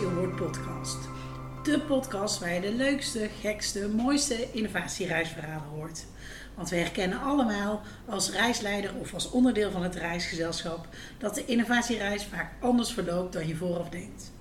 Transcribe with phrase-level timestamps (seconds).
[0.00, 0.98] Innovatie Award podcast.
[1.62, 6.04] De podcast waar je de leukste, gekste, mooiste innovatiereisverhalen hoort.
[6.54, 10.88] Want we herkennen allemaal als reisleider of als onderdeel van het reisgezelschap
[11.18, 14.32] dat de innovatiereis vaak anders verloopt dan je vooraf denkt.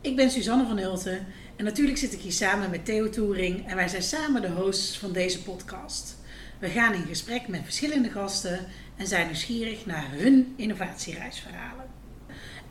[0.00, 3.76] Ik ben Suzanne van Hulten en natuurlijk zit ik hier samen met Theo Toering en
[3.76, 6.16] wij zijn samen de hosts van deze podcast.
[6.58, 11.81] We gaan in gesprek met verschillende gasten en zijn nieuwsgierig naar hun innovatiereisverhalen.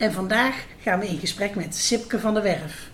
[0.02, 2.90] En vandaag gaan we in gesprek met Sipke van der Werf.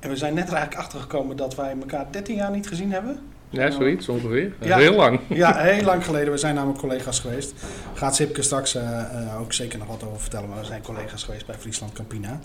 [0.00, 2.92] En we zijn net er eigenlijk achter gekomen dat wij elkaar 13 jaar niet gezien
[2.92, 3.18] hebben.
[3.48, 4.52] Ja, zoiets ongeveer.
[4.60, 4.78] Ja.
[4.78, 5.20] Heel lang.
[5.28, 6.32] Ja, heel lang geleden.
[6.32, 7.52] We zijn namelijk collega's geweest.
[7.94, 11.22] Gaat Sipke straks eh, eh, ook zeker nog wat over vertellen, maar we zijn collega's
[11.24, 12.40] geweest bij Friesland Campina.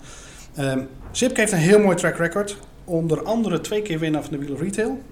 [0.54, 2.56] Ehm Sipke heeft een heel mooi track record.
[2.84, 5.02] Onder andere twee keer winnaar van de Wheel of Retail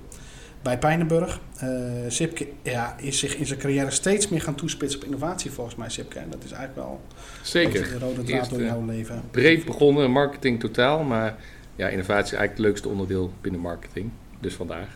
[0.67, 1.41] bij Pijnenburg.
[1.59, 1.69] Eh
[2.09, 5.89] Sipke ja, is zich in zijn carrière steeds meer gaan toespitsen op innovatie volgens mij,
[5.89, 6.19] Sipke.
[6.19, 7.01] En dat is eigenlijk wel
[7.43, 7.83] Zeker.
[7.83, 9.23] de rode draad Eerst, door eh, jouw leven.
[9.31, 11.03] Breed begonnen, marketing totaal.
[11.03, 11.37] Maar
[11.77, 14.11] ja, innovatie is eigenlijk het leukste onderdeel binnen marketing.
[14.41, 14.89] Dus vandaag.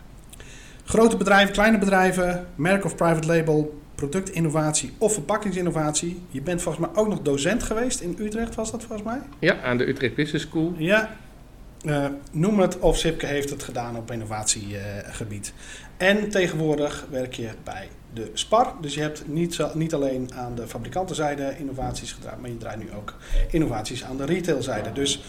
[0.84, 6.20] Grote bedrijven, kleine bedrijven, merk of private label, productinnovatie of verpakkingsinnovatie.
[6.28, 9.20] Je bent volgens mij ook nog docent geweest in Utrecht, was dat volgens mij?
[9.38, 10.74] Ja, aan de Utrecht Business School.
[10.76, 11.16] Ja.
[11.84, 15.52] Eh, noem het of Sipke heeft het gedaan op innovatiegebied.
[15.96, 18.72] en tegenwoordig werk je bij de SPAR.
[18.80, 22.78] Dus je hebt niet, zo- niet alleen aan de fabrikantenzijde innovaties gedraaid, maar je draait
[22.78, 23.14] nu ook
[23.50, 24.92] innovaties aan de retailzijde.
[24.92, 25.22] Dus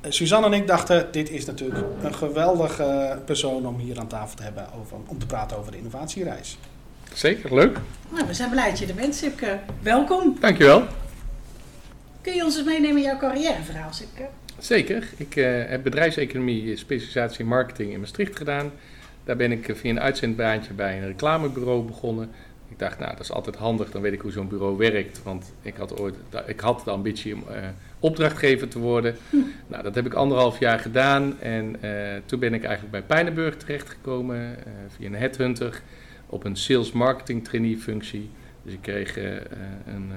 [0.00, 4.36] eh, Suzanne en ik dachten, dit is natuurlijk een geweldige persoon om hier aan tafel
[4.36, 6.58] te hebben over, om te praten over de innovatiereis.
[7.12, 7.78] Zeker, leuk.
[8.10, 9.58] Nou, we zijn blij dat je er bent, Sipke.
[9.82, 10.36] Welkom.
[10.40, 10.82] Dankjewel.
[12.20, 14.26] Kun je ons eens meenemen in jouw carrièreverhaal, Sipke?
[14.58, 15.08] Zeker.
[15.16, 18.70] Ik eh, heb bedrijfseconomie, specialisatie in marketing in Maastricht gedaan.
[19.24, 22.30] Daar ben ik eh, via een uitzendbaantje bij een reclamebureau begonnen.
[22.68, 25.22] Ik dacht, nou, dat is altijd handig, dan weet ik hoe zo'n bureau werkt.
[25.22, 26.14] Want ik had ooit
[26.46, 27.68] ik had de ambitie om eh,
[28.00, 29.16] opdrachtgever te worden.
[29.66, 31.40] Nou, dat heb ik anderhalf jaar gedaan.
[31.40, 31.76] En
[32.26, 35.82] toen ben ik eigenlijk bij Pijnenburg terechtgekomen eh, via een headhunter
[36.26, 38.30] op een sales marketing trainee functie.
[38.62, 39.16] Dus ik kreeg
[39.86, 40.12] een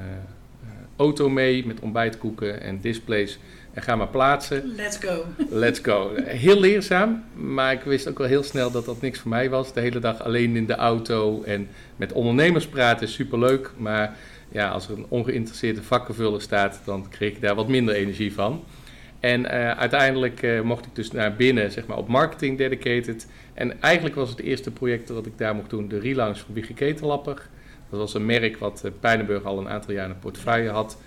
[0.96, 3.40] auto mee met ontbijtkoeken en displays.
[3.74, 4.76] En ga maar plaatsen.
[4.76, 5.26] Let's go.
[5.50, 6.12] Let's go.
[6.24, 9.74] Heel leerzaam, maar ik wist ook wel heel snel dat dat niks voor mij was.
[9.74, 13.72] De hele dag alleen in de auto en met ondernemers praten is superleuk.
[13.78, 14.18] Maar
[14.52, 18.64] ja, als er een ongeïnteresseerde vakkenvuller staat, dan kreeg ik daar wat minder energie van.
[19.20, 23.28] En eh, uiteindelijk eh, mocht ik dus naar binnen, zeg maar, op marketing dedicated.
[23.54, 26.74] En eigenlijk was het eerste project dat ik daar mocht doen, de relaunch van Wiggy
[26.74, 27.48] Ketelapper.
[27.90, 30.98] Dat was een merk wat eh, Pijnenburg al een aantal jaar in portefeuille had.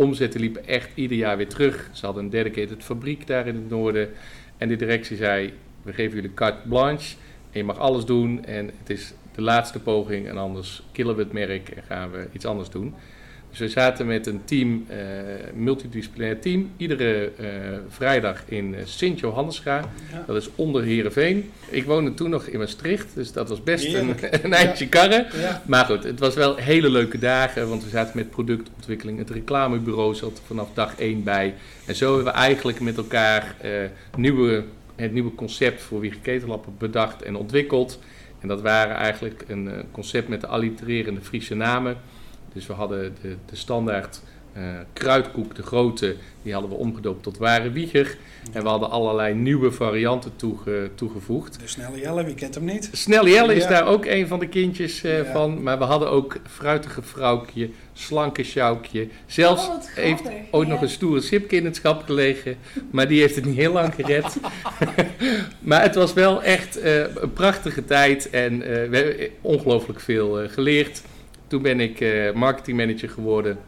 [0.00, 1.90] Omzetten liepen echt ieder jaar weer terug.
[1.92, 4.08] Ze hadden een dedicated fabriek daar in het noorden.
[4.56, 5.52] En de directie zei,
[5.82, 7.16] we geven jullie carte blanche.
[7.50, 8.44] En je mag alles doen.
[8.44, 10.28] En het is de laatste poging.
[10.28, 12.94] En anders killen we het merk en gaan we iets anders doen.
[13.50, 14.98] Dus we zaten met een team, eh
[15.54, 17.46] multidisciplinair team, iedere eh,
[17.88, 19.76] vrijdag in eh, Sint-Johannesga.
[20.12, 20.24] Ja.
[20.26, 21.50] Dat is onder Heerenveen.
[21.68, 25.26] Ik woonde toen nog in Maastricht, dus dat was best een, een eindje karren.
[25.40, 25.62] Ja.
[25.66, 29.18] Maar goed, het was wel hele leuke dagen, want we zaten met productontwikkeling.
[29.18, 31.54] Het reclamebureau zat vanaf dag één bij.
[31.86, 33.56] En zo hebben we eigenlijk met elkaar
[34.16, 34.64] nieuwe,
[34.96, 37.98] het nieuwe concept voor Wiege Ketellappen bedacht en ontwikkeld.
[38.40, 41.96] En dat waren eigenlijk een concept met de allitererende Friese namen.
[42.52, 44.20] Dus we hadden de, de standaard
[44.52, 44.62] eh,
[44.92, 48.16] kruidkoek, de grote, die hadden we omgedoopt tot ware wieger.
[48.52, 51.60] En we hadden allerlei nieuwe varianten toege- toegevoegd.
[51.60, 52.88] De snelle Jelle, wie kent hem niet?
[52.92, 53.68] Snel Jelle is Ja.
[53.68, 55.32] daar ook een van de kindjes eh, Ja.
[55.32, 55.62] van.
[55.62, 59.08] Maar we hadden ook fruitige vrouwtje, slanke sjoukje.
[59.26, 60.72] Zelfs Oh, heeft ooit ja.
[60.72, 62.56] nog een stoere Sipke in het schap gelegen.
[62.90, 64.36] Maar die heeft het niet heel lang gered.
[65.60, 68.30] maar het was wel echt eh, een prachtige tijd.
[68.30, 71.02] En eh, we hebben ongelooflijk veel eh, geleerd.
[71.50, 73.58] Toen ben ik eh, marketingmanager geworden.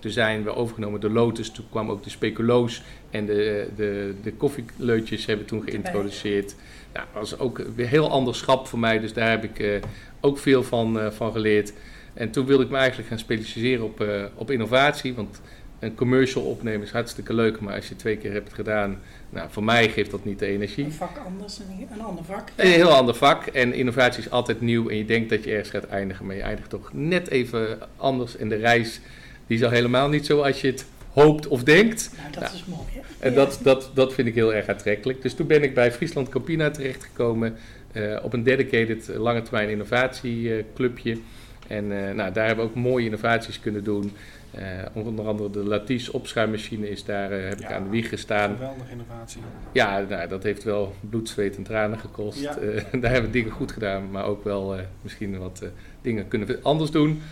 [0.00, 1.50] Toen zijn we overgenomen door Lotus.
[1.50, 6.54] Toen kwam ook de speculoos en de, de, de koffieleutjes hebben toen geïntroduceerd.
[6.94, 8.98] Ja, dat was ook een heel ander schap voor mij.
[8.98, 9.80] Dus daar heb ik eh,
[10.20, 11.72] ook veel van, eh, van geleerd.
[12.14, 15.14] En toen wilde ik me eigenlijk gaan specialiseren op, eh, op innovatie.
[15.14, 15.40] Want
[15.78, 17.60] een commercial opnemen is hartstikke leuk.
[17.60, 20.46] Maar als je het twee keer hebt gedaan, nou, voor mij geeft dat niet de
[20.46, 20.84] energie.
[20.84, 22.48] Een vak anders, een, een ander vak.
[22.56, 23.46] Een heel ander vak.
[23.46, 24.88] En innovatie is altijd nieuw.
[24.88, 26.26] En je denkt dat je ergens gaat eindigen.
[26.26, 28.36] Maar je eindigt toch net even anders.
[28.36, 29.00] En de reis
[29.46, 32.10] die is al helemaal niet zo als je het hoopt of denkt.
[32.16, 32.50] Nou, dat Ja.
[32.52, 32.82] is mooi.
[32.92, 33.00] Hè?
[33.18, 33.36] En Ja.
[33.36, 35.22] dat, dat, dat vind ik heel erg aantrekkelijk.
[35.22, 37.56] Dus toen ben ik bij Friesland Campina terechtgekomen.
[37.92, 41.18] eh op een dedicated eh, lange termijn innovatieclubje.
[41.66, 44.12] En eh, nou, daar hebben we ook mooie innovaties kunnen doen.
[44.50, 48.52] Eh, onder andere de Latisse opschuimmachine is daar, eh, heb ik aan de wieg gestaan.
[48.56, 49.40] Geweldige innovatie.
[49.72, 52.40] Ja, nou, dat heeft wel bloed, zweet en tranen gekost.
[52.40, 52.56] Ja.
[52.56, 55.68] Eh, daar hebben we dingen goed gedaan, maar ook wel eh, misschien wat eh,
[56.02, 57.22] dingen kunnen we anders doen.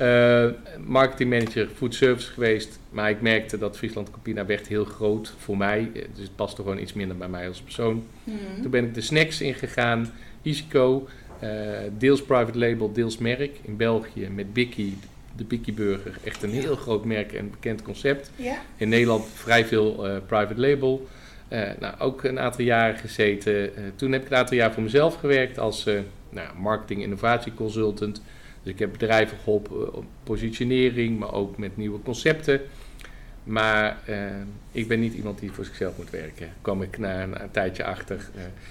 [0.00, 0.46] Uh,
[0.84, 2.78] marketingmanager food service geweest.
[2.90, 5.90] Maar ik merkte dat Friesland Campina werd heel groot voor mij.
[5.92, 8.04] Dus het paste gewoon iets minder bij mij als persoon.
[8.24, 8.62] Mhm.
[8.62, 10.10] Toen ben ik de snacks ingegaan.
[10.42, 11.08] Isico,
[11.42, 11.50] uh,
[11.98, 13.58] deels private label, deels merk.
[13.62, 14.96] In België met Bikkie,
[15.36, 16.18] de Bikkie Burger.
[16.24, 18.30] Echt een heel groot merk en bekend concept.
[18.36, 18.56] Ja.
[18.76, 21.06] In Nederland vrij veel uh, private label.
[21.48, 23.52] Uh, nou, ook een aantal jaren gezeten.
[23.54, 25.84] Uh, toen heb ik een aantal jaar voor mezelf gewerkt als
[26.28, 28.22] nou, marketing innovatie consultant.
[28.62, 32.60] Dus ik heb bedrijven geholpen op positionering, maar ook met nieuwe concepten.
[33.46, 33.98] Maar
[34.72, 36.48] ik ben niet iemand die voor zichzelf moet werken.
[36.62, 38.28] Kwam ik na een, een tijdje achter.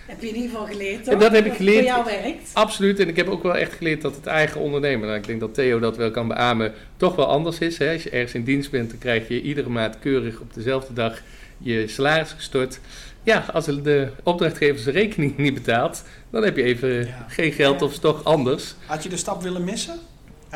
[0.08, 1.14] heb je in ieder geval geleerd, toch?
[1.14, 1.78] En dat heb ik geleerd.
[1.78, 2.50] Voor jou werkt.
[2.54, 3.00] Absoluut.
[3.00, 5.54] En ik heb ook wel echt geleerd dat het eigen ondernemen, nou, ik denk dat
[5.54, 7.78] Theo dat wel kan beamen, toch wel anders is.
[7.78, 7.94] Hè?
[7.94, 11.22] Als je ergens in dienst bent, dan krijg je iedere maand keurig op dezelfde dag
[11.58, 12.80] je salaris gestort.
[13.24, 17.26] Ja, als de opdrachtgever zijn rekening niet betaalt, dan heb je even ja.
[17.28, 18.76] geen geld of is toch anders.
[18.86, 20.00] Had je de stap willen missen?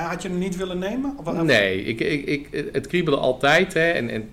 [0.07, 1.13] Had je hem niet willen nemen?
[1.18, 3.74] Of nee, ik, ik, ik, het kriebelde altijd.
[3.74, 4.30] Hè, en, en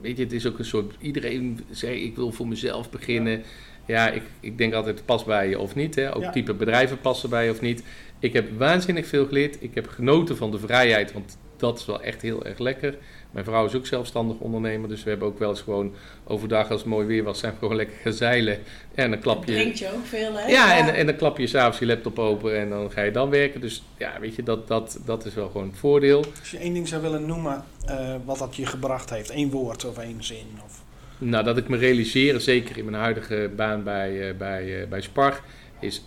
[0.00, 0.94] weet je, het is ook een soort.
[1.00, 3.42] Iedereen zei: ik wil voor mezelf beginnen.
[3.86, 5.94] Ja, ja ik, ik denk altijd: pas bij je of niet.
[5.94, 6.16] Hè.
[6.16, 6.30] Ook ja.
[6.30, 7.82] type bedrijven passen bij je of niet.
[8.18, 9.62] Ik heb waanzinnig veel geleerd.
[9.62, 12.94] Ik heb genoten van de vrijheid, want dat is wel echt heel erg lekker.
[13.30, 16.80] Mijn vrouw is ook zelfstandig ondernemer, dus we hebben ook wel eens gewoon overdag als
[16.80, 18.58] het mooi weer was, zijn we gewoon lekker gaan zeilen.
[18.94, 19.52] En dan klap je.
[19.52, 20.46] Drinkt je ook veel, hè?
[20.46, 23.30] Ja, en, en dan klap je s'avonds je laptop open en dan ga je dan
[23.30, 23.60] werken.
[23.60, 26.24] Dus ja, weet je, dat, dat, dat is wel gewoon het voordeel.
[26.40, 29.84] Als je één ding zou willen noemen, uh, wat dat je gebracht heeft, één woord
[29.84, 30.46] of één zin?
[30.64, 30.82] Of...
[31.18, 35.00] Nou, dat ik me realiseer, zeker in mijn huidige baan bij, uh, bij, uh, bij
[35.00, 35.40] Spar,
[35.80, 36.04] is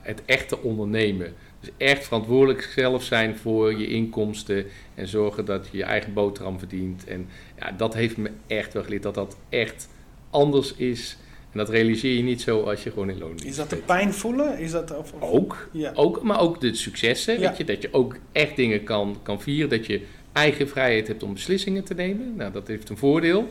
[0.00, 1.34] het echte ondernemen.
[1.60, 6.58] Dus echt verantwoordelijk zelf zijn voor je inkomsten en zorgen dat je je eigen boterham
[6.58, 7.04] verdient.
[7.04, 9.88] En ja, dat heeft me echt wel geleerd dat dat echt
[10.30, 11.16] anders is.
[11.52, 14.14] En dat realiseer je niet zo als je gewoon in loon Is dat de pijn
[14.14, 14.58] voelen?
[14.58, 15.30] Is dat, of, of?
[15.30, 15.92] Ook, ja.
[15.94, 17.40] ook, maar ook de successen.
[17.40, 17.48] Ja.
[17.48, 19.70] Weet je, dat je ook echt dingen kan, kan vieren.
[19.70, 22.36] Dat je eigen vrijheid hebt om beslissingen te nemen.
[22.36, 23.48] Nou, dat heeft een voordeel.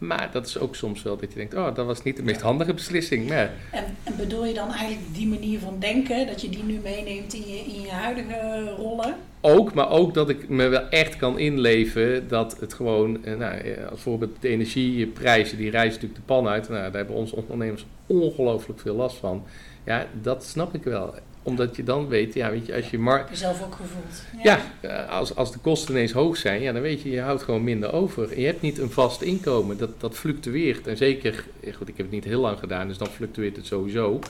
[0.00, 2.40] Maar dat is ook soms wel dat je denkt, oh, dat was niet de meest
[2.40, 3.28] handige beslissing.
[3.28, 3.50] Maar...
[3.72, 7.34] En, en, bedoel je dan eigenlijk die manier van denken, dat je die nu meeneemt
[7.34, 9.14] in je, in je huidige rollen?
[9.40, 14.00] Ook, maar ook dat ik me wel echt kan inleven dat het gewoon, nou, als
[14.00, 16.68] voorbeeld de energieprijzen, die reizen natuurlijk de pan uit.
[16.68, 19.44] Nou, daar hebben onze ondernemers ongelooflijk veel last van.
[19.84, 21.14] Ja, dat snap ik wel
[21.50, 24.24] omdat je dan weet, ja, weet je, als je mar- zelf ook gevoeld.
[24.42, 27.42] Ja, ja als, als de kosten ineens hoog zijn, ja, dan weet je, je houdt
[27.42, 28.32] gewoon minder over.
[28.32, 30.86] En je hebt niet een vast inkomen, dat, dat fluctueert.
[30.86, 31.44] En zeker,
[31.76, 34.20] goed, ik heb het niet heel lang gedaan, dus dan fluctueert het sowieso.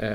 [0.00, 0.06] Uh,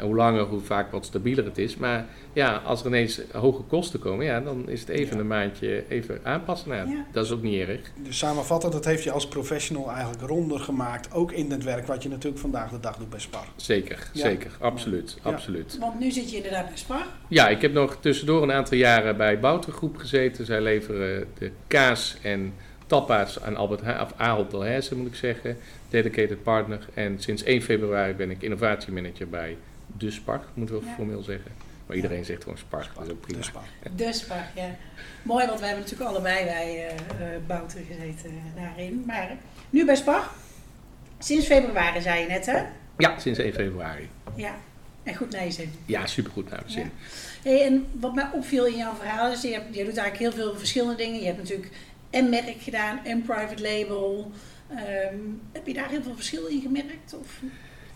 [0.00, 1.76] hoe langer, hoe vaak wat stabieler het is.
[1.76, 5.20] Maar ja, als er ineens hoge kosten komen, ja, dan is het even ja.
[5.20, 6.68] een maandje even aanpassen.
[6.68, 7.04] Nou, ja.
[7.12, 7.80] Dat is ook niet erg.
[8.02, 11.12] Dus samenvattend, dat heeft je als professional eigenlijk ronder gemaakt.
[11.12, 13.46] Ook in het werk wat je natuurlijk vandaag de dag doet bij Spar.
[13.56, 14.50] Zeker, zeker.
[14.58, 15.78] Absoluut, absoluut.
[15.78, 17.06] Want nu zit je inderdaad bij Spar.
[17.28, 20.46] Ja, ik heb nog tussendoor een aantal jaren bij Bouter Groep gezeten.
[20.46, 22.54] Zij leveren de kaas en
[22.86, 25.58] tapa's aan Albert Heijn, of Ahold Delhaize moet ik zeggen,
[25.88, 26.88] dedicated partner.
[26.94, 29.56] En sinds 1 februari ben ik innovatiemanager bij
[29.96, 30.94] De Spar, moeten we ja.
[30.94, 31.50] formeel zeggen.
[31.86, 32.24] Maar iedereen ja.
[32.24, 33.38] zegt gewoon Spar, Spar, dat is ook prima.
[33.38, 33.62] De Spar.
[33.96, 34.76] De Spar, ja.
[35.22, 39.02] Mooi, want wij hebben natuurlijk allebei bij uh, Bouter gezeten daarin.
[39.06, 39.36] Maar
[39.70, 40.22] nu bij Spar,
[41.18, 42.62] sinds februari zei je net hè?
[42.98, 44.08] Ja, sinds 1 februari.
[44.34, 44.54] Ja,
[45.02, 45.70] en goed naar je zin.
[45.86, 46.82] Ja, supergoed naar mijn zin.
[46.82, 47.50] Ja.
[47.50, 50.44] Hey, en wat mij opviel in jouw verhaal is, je, hebt, je doet eigenlijk heel
[50.44, 51.20] veel verschillende dingen.
[51.20, 51.70] Je hebt natuurlijk
[52.10, 54.32] en merk gedaan en private label.
[54.70, 57.14] Um, heb je daar heel veel verschil in gemerkt?
[57.20, 57.40] Of?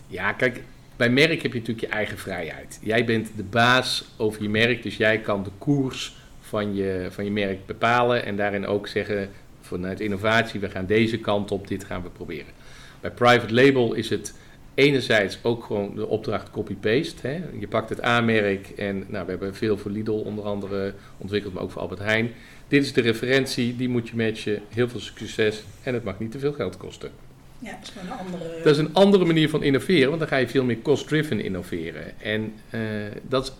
[0.07, 0.63] Ja, kijk,
[0.95, 2.79] bij merk heb je natuurlijk je eigen vrijheid.
[2.81, 7.25] Jij bent de baas over je merk, dus jij kan de koers van je, van
[7.25, 9.29] je merk bepalen en daarin ook zeggen
[9.61, 12.53] vanuit innovatie, we gaan deze kant op, dit gaan we proberen.
[13.01, 14.33] Bij private label is het
[14.75, 17.41] enerzijds ook gewoon de opdracht copy-paste.
[17.59, 21.63] Je pakt het aanmerk en nou, we hebben veel voor Lidl onder andere ontwikkeld, maar
[21.63, 22.31] ook voor Albert Heijn.
[22.67, 24.61] Dit is de referentie, die moet je matchen.
[24.69, 27.11] Heel veel succes en het mag niet te veel geld kosten.
[27.59, 28.61] Ja, dat is een andere...
[28.63, 32.19] Dat is een andere manier van innoveren, want dan ga je veel meer cost-driven innoveren.
[32.19, 32.81] En uh,
[33.21, 33.51] dat is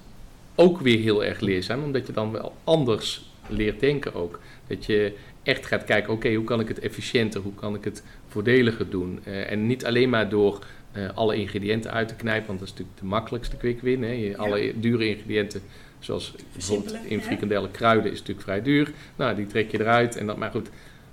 [0.55, 4.39] ook weer heel erg leerzaam, omdat je dan wel anders leert denken ook.
[4.67, 7.84] Dat je echt gaat kijken, oké, okay, hoe kan ik het efficiënter, hoe kan ik
[7.84, 9.19] het voordeliger doen?
[9.27, 10.65] Uh, en niet alleen maar door
[10.97, 14.03] uh, alle ingrediënten uit te knijpen, want dat is natuurlijk de makkelijkste quick win.
[14.03, 14.11] Hè?
[14.11, 14.35] Je, ja.
[14.35, 15.61] Alle dure ingrediënten
[16.05, 18.91] Zoals bijvoorbeeld in frikandellen kruiden is natuurlijk vrij duur.
[19.15, 20.15] Nou, die trek je eruit.
[20.15, 20.69] En dat, maar goed,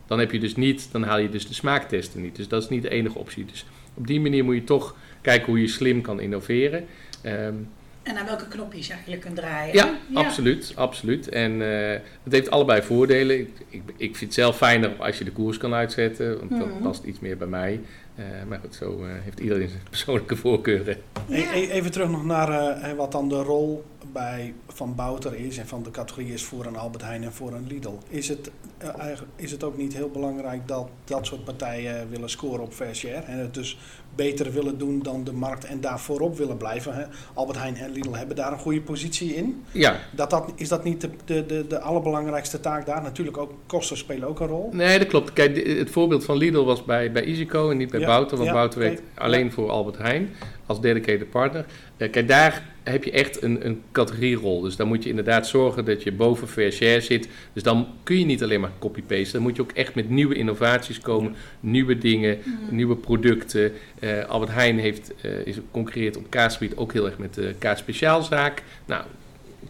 [0.06, 2.36] dan heb je dus niet, dan haal je dus de smaaktesten niet.
[2.36, 3.44] Dus dat is niet de enige optie.
[3.44, 6.84] Dus op die manier moet je toch kijken hoe je slim kan innoveren.
[7.26, 7.68] Um,
[8.02, 9.75] en aan welke knopjes je eigenlijk kunt draaien.
[9.75, 10.21] Ja, ja.
[10.21, 10.73] absoluut.
[10.76, 11.28] absoluut.
[11.28, 11.90] En uh,
[12.23, 13.38] het heeft allebei voordelen.
[13.38, 16.68] Ik, ik, ik, vind het zelf fijner als je de koers kan uitzetten, want dat
[16.68, 16.82] Mhm.
[16.82, 17.80] past iets meer bij mij.
[18.18, 20.97] Uh, maar goed, zo uh, heeft iedereen zijn persoonlijke voorkeuren.
[21.30, 25.66] E- e- Even terug nog naar wat dan de rol bij Van Bouter is en
[25.66, 27.99] van de categorie is voor een Albert Heijn en voor een Lidl.
[28.09, 32.30] Is het, eh, eigenlijk- is het ook niet heel belangrijk dat dat soort partijen willen
[32.30, 33.78] scoren op fair share en het dus
[34.14, 36.95] beter willen doen dan de markt en daar voorop willen blijven?
[36.95, 37.02] Hè?
[37.35, 39.64] Albert Heijn en Lidl hebben daar een goede positie in.
[39.71, 43.02] Ja, Dat dat, is dat niet de, de, de, de allerbelangrijkste taak daar?
[43.02, 44.69] Natuurlijk ook kosten spelen ook een rol.
[44.73, 45.33] nee, dat klopt.
[45.33, 48.49] Kijk, het voorbeeld van Lidl was bij, bij EasyCo en niet bij Ja, Bouter, want
[48.49, 48.88] ja, Bouter oké.
[48.88, 50.31] werkt alleen voor Albert Heijn
[50.66, 51.64] als dedicated partner.
[51.97, 54.60] Eh, kijk, daar heb je echt een, een categorierol.
[54.60, 57.28] Dus dan moet je inderdaad zorgen dat je boven fair share zit.
[57.52, 59.32] Dus dan kun je niet alleen maar copy-pasten.
[59.32, 62.38] Dan moet je ook echt met nieuwe innovaties komen, nieuwe dingen,
[62.70, 63.72] nieuwe producten.
[63.98, 68.62] Eh, Albert Heijn heeft, eh, is concurreert op kaasgebied ook heel erg met de kaasspeciaalzaak.
[68.86, 69.04] Nou,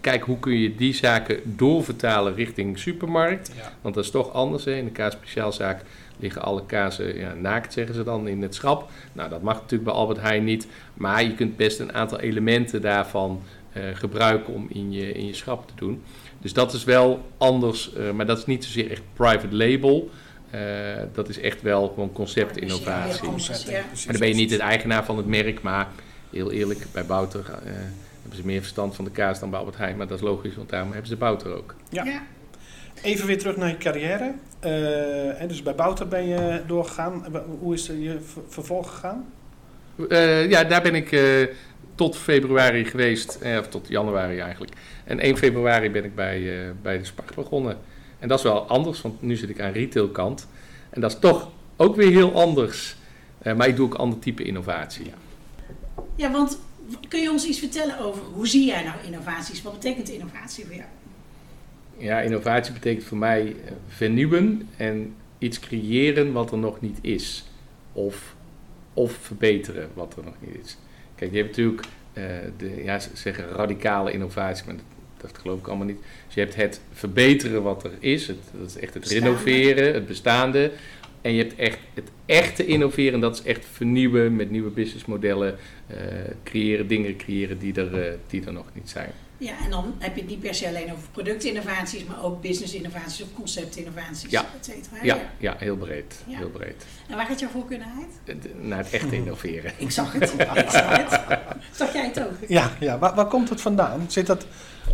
[0.01, 3.53] kijk hoe kun je die zaken doorvertalen richting supermarkt.
[3.57, 3.73] Ja.
[3.81, 4.65] Want dat is toch anders.
[4.65, 4.75] Hè?
[4.75, 5.83] In de kaasspeciaalzaak
[6.23, 8.91] liggen alle kazen ja, naakt, zeggen ze dan, in het schap.
[9.13, 10.67] Nou, dat mag natuurlijk bij Albert Heijn niet.
[10.95, 15.35] Maar je kunt best een aantal elementen daarvan eh, gebruiken om in je, in je
[15.35, 16.03] schap te doen.
[16.41, 17.93] Dus dat is wel anders.
[17.95, 20.11] eh, maar dat is niet zozeer echt private label.
[20.51, 20.61] Eh,
[21.13, 23.25] dat is echt wel gewoon conceptinnovatie.
[23.25, 23.81] Ja, Concept, Ja.
[23.87, 24.05] precies.
[24.05, 25.89] Maar dan ben je niet het eigenaar van het merk, maar
[26.31, 27.55] heel eerlijk, bij Bouter eh,
[28.23, 29.97] hebben ze meer verstand van de kaas dan bij Albert Heijn.
[29.97, 31.75] Maar dat is logisch, want daarom hebben ze Bouter ook.
[31.89, 32.23] Ja.
[33.03, 33.09] Ja.
[33.09, 34.33] Even weer terug naar je carrière.
[34.61, 37.25] Eh, en dus bij Bouter ben je doorgegaan.
[37.61, 39.25] Hoe is je ver- vervolg gegaan?
[40.09, 41.47] Eh, ja, daar ben ik eh,
[41.95, 44.73] tot februari geweest, of tot januari eigenlijk.
[45.05, 47.79] En 1 februari ben ik bij, eh, bij de Spark begonnen.
[48.19, 50.49] En dat is wel anders, want nu zit ik aan retailkant.
[50.91, 52.97] En dat is toch ook weer heel anders.
[53.39, 55.11] Eh, maar ik doe ook ander type innovatie.
[56.17, 56.59] ja, want
[57.09, 59.63] kun je ons iets vertellen over hoe zie jij nou innovaties?
[59.63, 60.87] Wat betekent innovatie voor jou?
[62.03, 67.45] Ja, innovatie betekent voor mij eh, vernieuwen en iets creëren wat er nog niet is.
[67.93, 68.35] Of,
[68.95, 70.79] of verbeteren wat er nog niet is.
[71.15, 71.83] Kijk, je hebt natuurlijk,
[72.13, 72.25] eh,
[72.57, 74.85] de, ja, ze zeggen radicale innovatie, maar dat,
[75.17, 76.01] dat geloof ik allemaal niet.
[76.27, 79.29] Dus je hebt het verbeteren wat er is, het, dat is echt het Bestaande.
[79.29, 80.71] renoveren, het bestaande.
[81.21, 85.57] En je hebt echt het echte innoveren, dat is echt vernieuwen met nieuwe businessmodellen,
[86.43, 89.11] creëren, dingen creëren die er, eh, die er nog niet zijn.
[89.39, 93.23] Ja, en dan heb je het niet per se alleen over productinnovaties, maar ook business-innovaties
[93.23, 94.41] of conceptinnovaties, Ja.
[94.59, 94.97] et cetera.
[95.03, 96.23] Ja, ja heel breed.
[96.27, 96.37] Ja.
[96.39, 96.85] Heel breed.
[97.09, 98.39] En waar gaat jouw voorkeur naar uit?
[98.39, 99.73] Het- Naar het echte innoveren.
[99.79, 100.23] Ik zag het.
[100.55, 101.21] Ik zag het.
[101.73, 102.33] Zag jij het ook?
[102.49, 102.99] Ja, ja.
[102.99, 104.05] Waar, waar komt het vandaan?
[104.09, 104.47] Zit dat,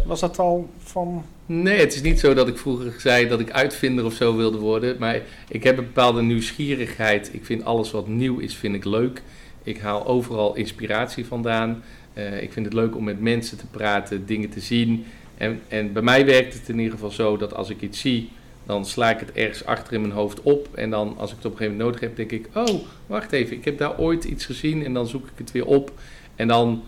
[0.07, 1.25] was dat al van...
[1.47, 4.59] Nee, het is niet zo dat ik vroeger zei dat ik uitvinder of zo wilde
[4.59, 4.97] worden.
[4.99, 7.31] Maar ik heb een bepaalde nieuwsgierigheid.
[7.35, 9.23] Ik vind alles wat nieuw is, vind ik leuk.
[9.69, 11.83] Ik haal overal inspiratie vandaan.
[12.13, 15.05] Eh, ik vind het leuk om met mensen te praten, dingen te zien.
[15.37, 18.31] En, en bij mij werkt het in ieder geval zo dat als ik iets zie,
[18.67, 20.69] dan sla ik het ergens achter in mijn hoofd op.
[20.75, 23.33] En dan als ik het op een gegeven moment nodig heb, denk ik, oh, wacht
[23.33, 25.93] even, ik heb daar ooit iets gezien en dan zoek ik het weer op.
[26.37, 26.83] En dan,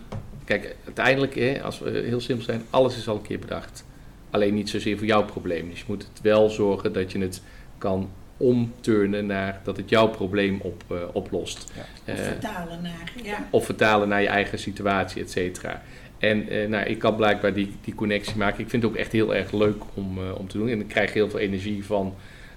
[0.45, 3.85] kijk, uiteindelijk, hè, als we heel simpel zijn, alles is al een keer bedacht.
[4.29, 5.69] Alleen niet zozeer voor jouw probleem.
[5.69, 7.41] Dus je moet het wel zorgen dat je het
[7.77, 8.09] kan
[8.41, 11.71] omturnen naar dat het jouw probleem op, eh, oplost.
[11.75, 12.13] Ja.
[12.13, 13.47] Of Eh, vertalen naar, ja.
[13.49, 15.81] of vertalen naar je eigen situatie, et cetera.
[16.21, 18.63] En eh, nou, ik kan blijkbaar die, die connectie maken.
[18.63, 20.69] Ik vind het ook echt heel erg leuk om, eh, om te doen.
[20.69, 22.15] En ik krijg heel veel energie van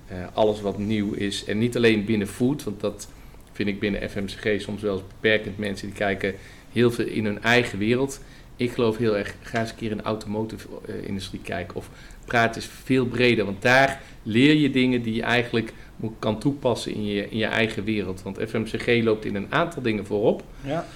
[0.08, 1.44] eh, alles wat nieuw is.
[1.44, 3.08] En niet alleen binnen food, want dat
[3.52, 5.58] vind ik binnen FMCG soms wel eens beperkend.
[5.58, 6.34] Mensen die kijken
[6.72, 8.20] heel veel in hun eigen wereld.
[8.56, 11.76] Ik geloof heel erg, ga eens een keer in de automotive eh, industrie kijken.
[11.76, 11.88] Of
[12.24, 15.72] praat eens veel breder, want daar leer je dingen die je eigenlijk
[16.18, 18.22] kan toepassen in je, in je eigen wereld.
[18.22, 20.42] Want FMCG loopt in een aantal dingen voorop.
[20.60, 20.86] Ja.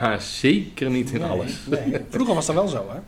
[0.00, 1.58] Maar zeker niet in Nee, alles.
[1.70, 2.00] nee.
[2.08, 2.98] Vroeger was dat wel zo, hè?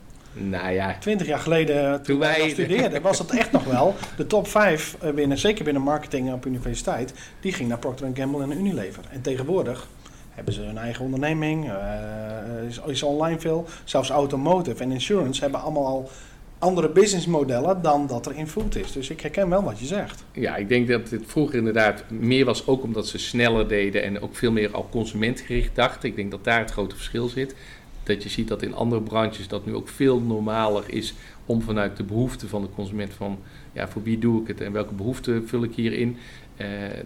[0.48, 3.94] Nou ja, Twintig jaar geleden, toen, wij studeerden, was het echt nog wel.
[4.16, 8.58] De top 5, binnen, zeker binnen marketing op universiteit, die ging naar Procter Gamble en
[8.58, 9.02] Unilever.
[9.10, 9.88] En tegenwoordig
[10.34, 13.66] hebben ze hun eigen onderneming, eh, is, is online veel.
[13.84, 16.10] Zelfs automotive en insurance hebben allemaal al
[16.58, 18.92] andere businessmodellen dan dat er in food is.
[18.92, 20.24] Dus ik herken wel wat je zegt.
[20.32, 24.20] ja, ik denk dat het vroeger inderdaad meer was ook omdat ze sneller deden en
[24.20, 26.08] ook veel meer al consumentgericht dachten.
[26.08, 27.54] Ik denk dat daar het grote verschil zit.
[28.02, 31.14] Dat je ziet dat in andere branches dat nu ook veel normaler is
[31.46, 33.38] om vanuit de behoeften van de consument van
[33.72, 36.43] ja, voor wie doe ik het en welke behoeften vul ik hierin, eh,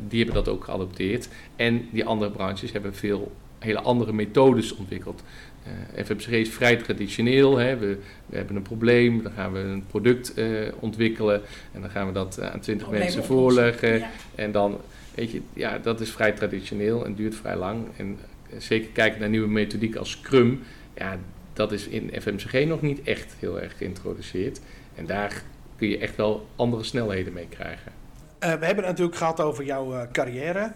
[0.09, 1.29] die hebben dat ook geadopteerd.
[1.57, 5.23] En die andere branches hebben veel hele andere methodes ontwikkeld.
[5.65, 7.57] Eh FMCG is vrij traditioneel.
[7.57, 7.77] Hè.
[7.77, 10.47] We, we hebben een probleem, dan gaan we een product eh,
[10.81, 13.99] ontwikkelen en dan gaan we dat eh, aan 20 Probleem mensen voorleggen.
[13.99, 14.11] Ja.
[14.35, 14.81] En dan,
[15.15, 17.87] weet je, ja, dat is vrij traditioneel en duurt vrij lang.
[17.97, 18.19] En
[18.51, 20.63] eh, zeker kijken naar nieuwe methodiek als Scrum,
[20.97, 21.19] ja,
[21.53, 24.61] dat is in FMCG nog niet echt heel erg geïntroduceerd.
[24.95, 25.43] En daar
[25.77, 27.93] kun je echt wel andere snelheden mee krijgen.
[28.39, 30.73] We hebben het natuurlijk gehad over jouw carrière.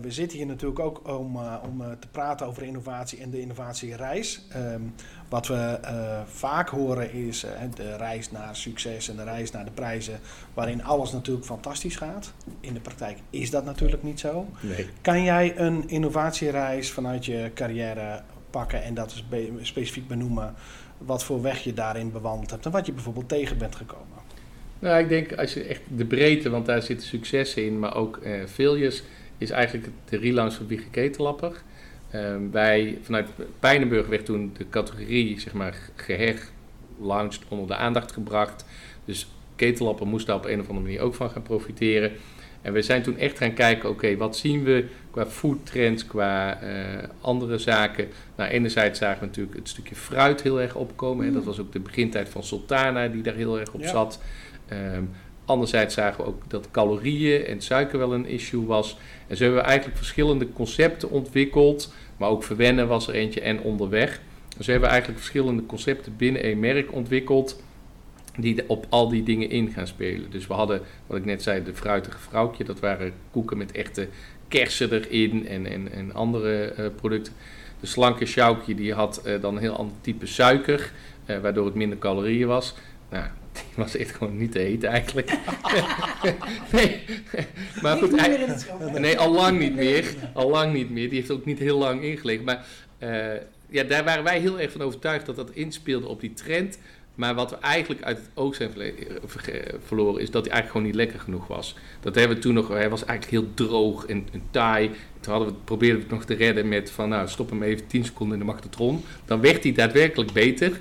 [0.00, 4.46] we zitten hier natuurlijk ook om, om te praten over innovatie en de innovatiereis.
[4.48, 4.82] Ehm,
[5.28, 5.78] wat we
[6.26, 10.20] vaak horen is de reis naar succes en de reis naar de prijzen,
[10.54, 12.32] waarin alles natuurlijk fantastisch gaat.
[12.60, 14.46] In de praktijk is dat natuurlijk niet zo.
[14.60, 14.88] Nee.
[15.00, 19.22] Kan jij een innovatiereis vanuit je carrière pakken en dat
[19.62, 20.54] specifiek benoemen?
[20.98, 24.17] Wat voor weg je daarin bewandeld hebt en wat je bijvoorbeeld tegen bent gekomen?
[24.78, 28.20] Nou, ik denk als je echt de breedte, want daar zitten successen in, maar ook
[28.22, 29.02] uh, failures,
[29.38, 31.52] is eigenlijk de relaunch van Wiege Ketellapper.
[32.14, 38.64] Uh, wij, vanuit Pijnenburg werd toen de categorie, zeg maar, geherlaunched, onder de aandacht gebracht.
[39.04, 42.12] Dus Ketellapper moest daar op een of andere manier ook van gaan profiteren.
[42.62, 46.68] En we zijn toen echt gaan kijken, oké, wat zien we qua foodtrends, qua uh,
[47.20, 48.08] andere zaken.
[48.36, 51.26] Nou, enerzijds zagen we natuurlijk het stukje fruit heel erg opkomen.
[51.26, 51.32] Mm.
[51.32, 54.20] Dat was ook de begintijd van Sultana die daar heel erg op zat.
[54.72, 55.10] Um,
[55.44, 58.98] anderzijds zagen we ook dat calorieën en suiker wel een issue was.
[59.26, 61.92] En zo hebben we eigenlijk verschillende concepten ontwikkeld.
[62.16, 64.20] Maar ook verwennen was er eentje en onderweg.
[64.56, 67.62] Dus we hebben eigenlijk verschillende concepten binnen één merk ontwikkeld
[68.36, 70.30] die op al die dingen in gaan spelen.
[70.30, 72.64] Dus we hadden, wat ik net zei, de fruitige vrouwtje.
[72.64, 74.08] Dat waren koeken met echte
[74.48, 77.32] kersen erin en, en, en andere uh, producten.
[77.80, 80.92] De slanke sjoukje die had uh, dan een heel ander type suiker,
[81.26, 82.74] uh, waardoor het minder calorieën was.
[83.10, 83.24] Nou,
[83.66, 85.32] die was echt gewoon niet te eten eigenlijk.
[86.72, 87.04] nee,
[87.82, 88.10] maar goed,
[88.98, 90.14] nee, al lang niet meer.
[90.32, 91.08] Al lang niet meer.
[91.08, 92.44] Die heeft ook niet heel lang ingelegen.
[92.44, 92.66] Maar
[93.68, 96.78] ja, daar waren wij heel erg van overtuigd dat dat inspeelde op die trend
[97.18, 98.70] maar wat we eigenlijk uit het oog zijn
[99.86, 101.74] verloren, is dat hij eigenlijk gewoon niet lekker genoeg was.
[102.00, 104.90] Dat hebben we toen nog, hij was eigenlijk heel droog en, en taai.
[105.20, 107.86] Toen hadden we, probeerden we het nog te redden met van, nou, stop hem even
[107.86, 109.04] 10 seconden in de magnetron.
[109.24, 110.80] Dan werd hij daadwerkelijk beter.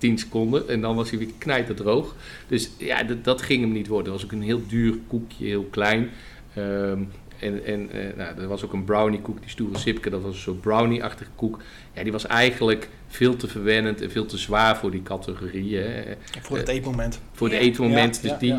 [0.00, 2.14] 10 seconden en dan was hij weer knijterdroog.
[2.46, 4.12] Dus ja, dat, dat ging hem niet worden.
[4.12, 6.10] Het was ook een heel duur koekje, heel klein.
[6.58, 7.08] Um,
[7.40, 10.34] en, en uh, nou, er was ook een brownie koek, die stoere Sipke, dat was
[10.34, 11.60] een soort brownie-achtige koek.
[11.94, 16.04] Ja, die was eigenlijk veel te verwennend en veel te zwaar voor die categorieën.
[16.40, 17.20] Voor het eetmoment.
[17.32, 18.22] Voor het eetmoment.
[18.22, 18.54] dus die,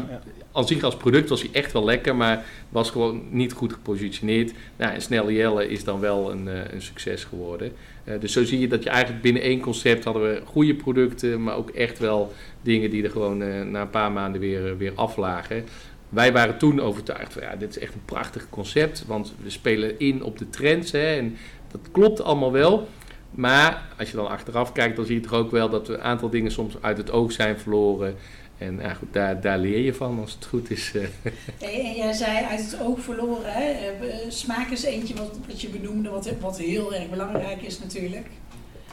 [0.51, 4.53] als zich als product was hij echt wel lekker, maar was gewoon niet goed gepositioneerd.
[4.77, 7.71] Nou, en Snelle Jelle is dan wel een, uh, een succes geworden.
[8.03, 11.43] Uh, dus zo zie je dat je eigenlijk binnen één concept hadden we goede producten,
[11.43, 14.93] maar ook echt wel dingen die er gewoon uh, na een paar maanden weer, weer
[14.95, 15.65] aflagen.
[16.09, 19.99] Wij waren toen overtuigd van ja, dit is echt een prachtig concept, want we spelen
[19.99, 21.37] in op de trends hè, en
[21.71, 22.87] dat klopt allemaal wel.
[23.31, 26.29] Maar als je dan achteraf kijkt, dan zie je toch ook wel dat een aantal
[26.29, 28.15] dingen soms uit het oog zijn verloren.
[28.61, 30.91] En ja, goed, daar, daar leer je van als het goed is.
[30.95, 31.83] Eh.
[31.85, 33.53] En jij zei uit het oog verloren.
[33.53, 33.71] Hè?
[33.71, 38.27] Eh, smaak is eentje wat, wat je benoemde, wat, wat heel erg belangrijk is natuurlijk.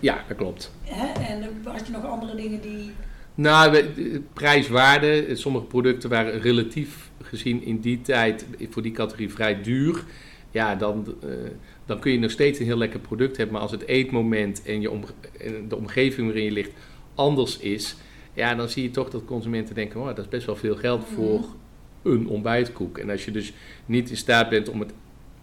[0.01, 0.73] Ja, dat klopt.
[0.83, 1.23] Hè?
[1.23, 2.91] En had je nog andere dingen die...
[3.35, 3.85] Nou,
[4.33, 5.37] prijswaarde.
[5.37, 10.05] Sommige producten waren relatief gezien in die tijd voor die categorie vrij duur.
[10.51, 11.31] Ja, dan, uh,
[11.87, 13.55] dan kun je nog steeds een heel lekker product hebben.
[13.55, 15.01] Maar als het eetmoment en, je
[15.69, 16.73] de omgeving waarin je ligt
[17.15, 17.97] anders is,
[18.39, 21.01] ja, dan zie je toch dat consumenten denken: oh, dat is best wel veel geld
[21.01, 21.15] mhm.
[21.15, 21.45] voor
[22.03, 22.99] een ontbijtkoek.
[22.99, 23.53] En als je dus
[23.87, 24.93] niet in staat bent om het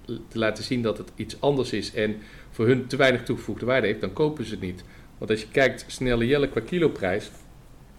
[0.06, 2.16] te laten zien dat het iets anders is en
[2.52, 4.84] voor hun te weinig toegevoegde waarde heeft, dan kopen ze het niet.
[5.18, 7.32] Want als je kijkt, snelle jelle qua kiloprijs,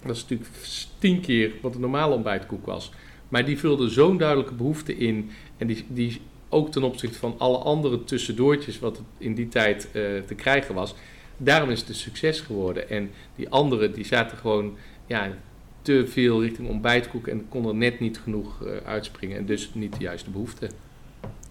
[0.03, 0.51] dat is natuurlijk
[0.99, 2.93] tien keer wat een normale ontbijtkoek was.
[3.29, 5.31] Maar die vulde zo'n duidelijke behoefte in.
[5.57, 9.93] En die, die ook ten opzichte van alle andere tussendoortjes wat in die tijd uh,
[10.27, 10.95] te krijgen was.
[11.37, 12.91] Daarom is het een succes geworden.
[12.91, 15.31] En die anderen die zaten gewoon ja,
[15.83, 19.37] te veel richting ontbijtkoek en konden net niet genoeg uh, uitspringen.
[19.37, 20.69] En dus niet de juiste behoefte.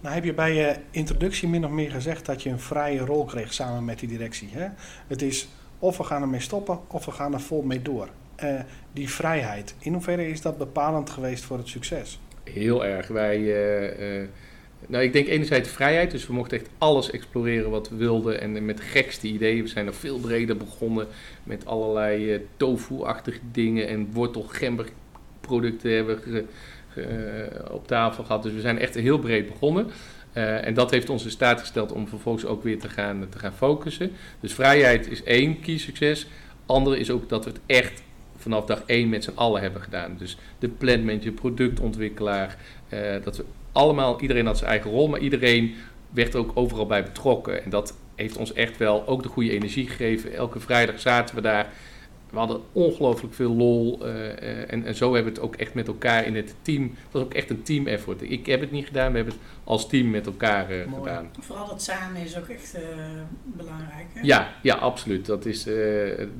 [0.00, 3.24] Nou heb je bij je introductie min of meer gezegd dat je een vrije rol
[3.24, 4.48] kreeg samen met die directie.
[4.52, 4.66] Hè?
[5.06, 8.08] Het is of we gaan ermee stoppen of we gaan er vol mee door.
[8.44, 8.60] Uh,
[8.92, 12.20] die vrijheid, in hoeverre is dat bepalend geweest voor het succes?
[12.44, 13.08] Heel erg.
[13.08, 14.28] Wij, uh,
[14.86, 18.64] nou, ik denk enerzijds vrijheid, dus we mochten echt alles exploreren wat we wilden en
[18.64, 19.62] met gekste ideeën.
[19.62, 21.06] We zijn nog veel breder begonnen
[21.42, 24.86] met allerlei tofu-achtige dingen en wortel-gember
[25.40, 26.44] producten hebben we
[27.70, 28.42] op tafel gehad.
[28.42, 29.86] Dus we zijn echt heel breed begonnen.
[30.34, 33.38] Uh, en dat heeft ons in staat gesteld om vervolgens ook weer te gaan, te
[33.38, 34.10] gaan focussen.
[34.40, 36.26] Dus vrijheid is één key succes.
[36.66, 38.02] Andere is ook dat we het echt
[38.36, 40.16] vanaf dag één met z'n allen hebben gedaan.
[40.18, 42.56] Dus de plantmanager, productontwikkelaar,
[42.92, 43.44] uh, dat we
[43.76, 45.74] allemaal, iedereen had zijn eigen rol, maar iedereen
[46.10, 47.64] werd er ook overal bij betrokken.
[47.64, 50.34] En dat heeft ons echt wel ook de goede energie gegeven.
[50.34, 51.72] Elke vrijdag zaten we daar
[52.30, 54.06] we hadden ongelooflijk veel lol.
[54.06, 56.82] Uh, en, en zo hebben we het ook echt met elkaar in het team.
[56.82, 58.22] Het was ook echt een team effort.
[58.22, 61.30] Ik heb het niet gedaan, we hebben het als team met elkaar uh, gedaan.
[61.40, 62.78] Vooral dat samen is ook echt
[63.44, 64.06] belangrijk.
[64.14, 64.20] Hè?
[64.22, 65.26] Ja, ja, absoluut.
[65.26, 65.66] Dat, is,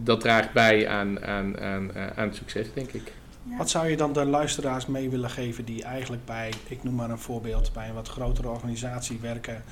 [0.03, 3.13] dat draagt bij aan, aan, aan, aan het succes, denk ik.
[3.51, 3.57] Ja.
[3.57, 7.11] Wat zou je dan de luisteraars mee willen geven die eigenlijk bij, ik noem maar
[7.11, 9.65] een voorbeeld, bij een wat grotere organisatie werken,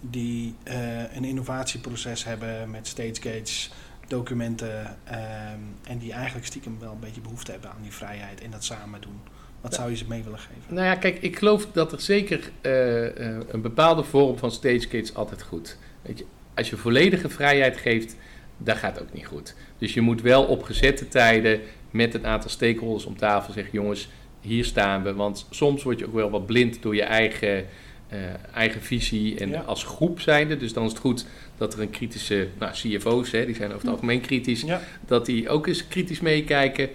[0.00, 3.72] die eh, een innovatieproces hebben met stage gates,
[4.08, 8.50] documenten ehm, en die eigenlijk stiekem wel een beetje behoefte hebben aan die vrijheid en
[8.50, 9.20] dat samen doen?
[9.60, 10.74] Wat zou je ze mee willen geven?
[10.74, 14.80] Nou ja, kijk, ik geloof dat er zeker eh, eh, een bepaalde vorm van stage
[14.80, 15.76] gates altijd goed.
[16.02, 18.16] Weet je, als je volledige vrijheid geeft,
[18.56, 19.54] dat gaat ook niet goed.
[19.78, 21.60] Dus je moet wel op gezette tijden
[21.92, 24.08] met een aantal stakeholders om tafel zeggen: jongens,
[24.40, 25.14] hier staan we.
[25.14, 27.64] Want soms word je ook wel wat blind door je eigen,
[28.08, 28.18] eh,
[28.54, 29.60] eigen visie en Ja.
[29.60, 30.56] als groep zijnde.
[30.56, 31.26] Dus dan is het goed
[31.58, 33.90] dat er een kritische, nou, CFO's, hè, die zijn over het Ja.
[33.92, 36.88] algemeen kritisch, Ja, dat die ook eens kritisch meekijken.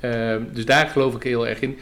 [0.00, 1.78] Ehm, dus daar geloof ik heel erg in.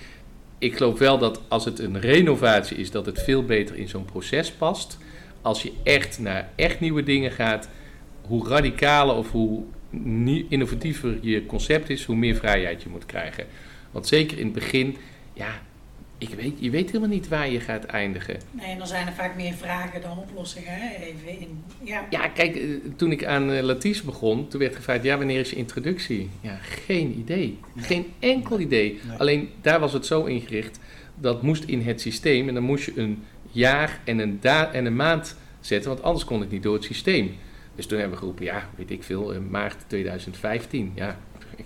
[0.58, 4.04] Ik geloof wel dat als het een renovatie is, dat het veel beter in zo'n
[4.04, 4.98] proces past.
[5.42, 7.68] Als je echt naar echt nieuwe dingen gaat,
[8.26, 9.62] hoe radicaler of hoe
[10.00, 13.46] nie- innovatiever je concept is, hoe meer vrijheid je moet krijgen.
[13.90, 14.96] Want zeker in het begin,
[15.32, 15.62] ja,
[16.18, 18.36] ik weet, je weet helemaal niet waar je gaat eindigen.
[18.50, 20.70] Nee, en dan zijn er vaak meer vragen dan oplossingen.
[20.72, 21.04] Hè?
[21.04, 22.06] Even in, ja.
[22.10, 22.62] Ja, kijk, eh,
[22.96, 26.30] toen ik aan uh, Latisse begon, toen werd gevraagd, ja, wanneer is je introductie?
[26.40, 27.58] Ja, geen idee.
[27.74, 27.84] Nee.
[27.84, 29.00] Geen enkel idee.
[29.08, 29.18] Nee.
[29.18, 30.78] Alleen daar was het zo ingericht,
[31.14, 34.86] dat moest in het systeem en dan moest je een jaar en een, da en
[34.86, 37.36] een maand zetten, want anders kon het niet door het systeem.
[37.74, 40.92] Dus toen hebben we geroepen, ja, weet ik veel, eh, maart 2015.
[40.94, 41.16] Ja,
[41.56, 41.64] ik,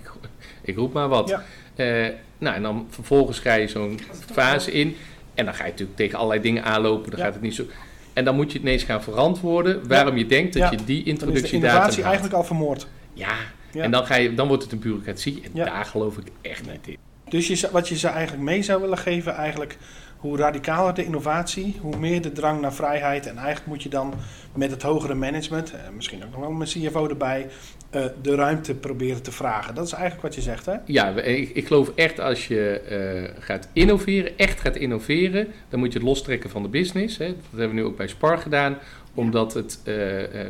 [0.62, 1.28] ik roep maar wat.
[1.28, 1.44] Ja.
[1.74, 3.98] Eh, nou, en dan vervolgens ga je zo'n
[4.32, 4.96] fase in.
[5.34, 7.10] En dan ga je natuurlijk tegen allerlei dingen aanlopen.
[7.10, 7.24] Dan Ja.
[7.24, 7.64] gaat het niet zo.
[8.12, 10.96] En dan moet je het ineens gaan verantwoorden waarom je denkt dat je die dan
[10.96, 12.86] is de introductiedatum innovatie eigenlijk al vermoord.
[13.12, 13.34] Ja.
[13.72, 15.40] En dan, ga je, dan wordt het een bureaucratie.
[15.44, 15.64] En Ja.
[15.64, 16.96] daar geloof ik echt niet in.
[17.28, 19.76] Dus je, wat je ze eigenlijk mee zou willen geven, eigenlijk
[20.16, 23.26] hoe radicaler de innovatie, hoe meer de drang naar vrijheid.
[23.26, 24.14] En eigenlijk moet je dan
[24.54, 27.46] met het hogere management, eh, misschien ook nog wel met CFO erbij,
[27.90, 29.74] eh, de ruimte proberen te vragen.
[29.74, 30.74] Dat is eigenlijk wat je zegt, hè?
[30.84, 35.92] Ja, ik, ik geloof echt als je eh, gaat innoveren, echt gaat innoveren, dan moet
[35.92, 37.18] je het lostrekken van de business.
[37.18, 37.26] Hè.
[37.26, 38.78] Dat hebben we nu ook bij Spar gedaan.
[39.14, 39.80] Omdat het,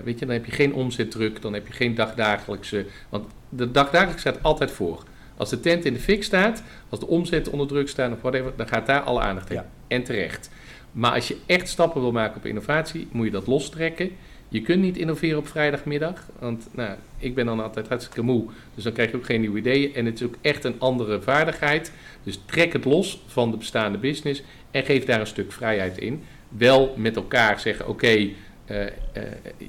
[0.05, 2.87] weet je, dan heb je geen omzetdruk, dan heb je geen dagdagelijkse.
[3.09, 5.05] Want de dagdagelijks staat altijd voor.
[5.37, 8.53] Als de tent in de fik staat, als de omzet onder druk staat of whatever,
[8.57, 9.57] dan gaat daar alle aandacht in.
[9.57, 9.67] Ja.
[9.89, 10.51] En terecht.
[10.93, 14.11] Maar als je echt stappen wil maken op innovatie, moet je dat lostrekken.
[14.49, 18.45] Je kunt niet innoveren op vrijdagmiddag, want nou, ik ben dan altijd hartstikke moe.
[18.75, 19.95] Dus dan krijg je ook geen nieuwe ideeën.
[19.95, 21.93] En het is ook echt een andere vaardigheid.
[22.23, 26.23] Dus trek het los van de bestaande business en geef daar een stuk vrijheid in.
[26.49, 28.93] Wel met elkaar zeggen, oké, eh, eh,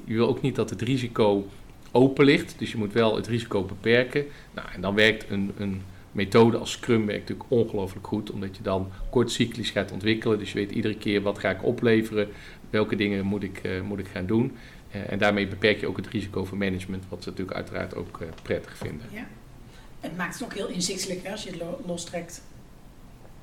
[0.06, 1.48] je wil ook niet dat het risico
[1.92, 2.56] open ligt.
[2.58, 4.26] Dus je moet wel het risico beperken.
[4.54, 8.32] Nou, en dan werkt een, een methode als Scrum werkt natuurlijk ongelooflijk goed.
[8.32, 10.40] Omdat je dan kortcyclisch gaat ontwikkelen.
[10.40, 12.28] Dus je weet iedere keer wat ga ik opleveren.
[12.70, 14.56] Welke dingen moet ik, eh, moet ik gaan doen.
[14.92, 17.04] Eh, en daarmee beperk je ook het risico voor management.
[17.10, 19.08] Wat ze natuurlijk uiteraard ook eh, prettig vinden.
[19.12, 19.28] ja.
[20.00, 22.42] Het maakt het ook heel inzichtelijk hè, als je het lo- lostrekt.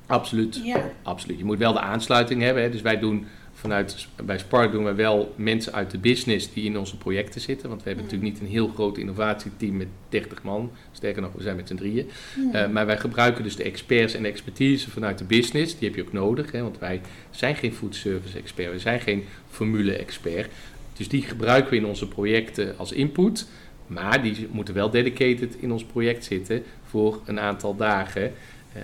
[0.05, 0.61] Absoluut.
[0.63, 0.89] Ja.
[1.03, 1.37] Absoluut.
[1.37, 2.63] Je moet wel de aansluiting hebben.
[2.63, 2.69] Hè.
[2.69, 3.25] Dus wij doen
[3.65, 7.69] vanuit, bij Spark doen we wel mensen uit de business die in onze projecten zitten.
[7.69, 8.13] Want we hebben Mhm.
[8.15, 10.71] natuurlijk niet een heel groot innovatieteam met 30 man.
[10.91, 12.09] Sterker nog, we zijn met z'n drieën.
[12.33, 12.51] Hmm.
[12.53, 15.77] Eh, maar wij gebruiken dus de experts en de expertise vanuit de business.
[15.77, 16.51] Die heb je ook nodig.
[16.51, 18.71] Hè, want wij zijn geen food service expert.
[18.71, 20.51] We zijn geen formule expert.
[20.97, 23.47] Dus die gebruiken we in onze projecten als input.
[23.87, 28.31] Maar die moeten wel dedicated in ons project zitten voor een aantal dagen.
[28.75, 28.81] Eh,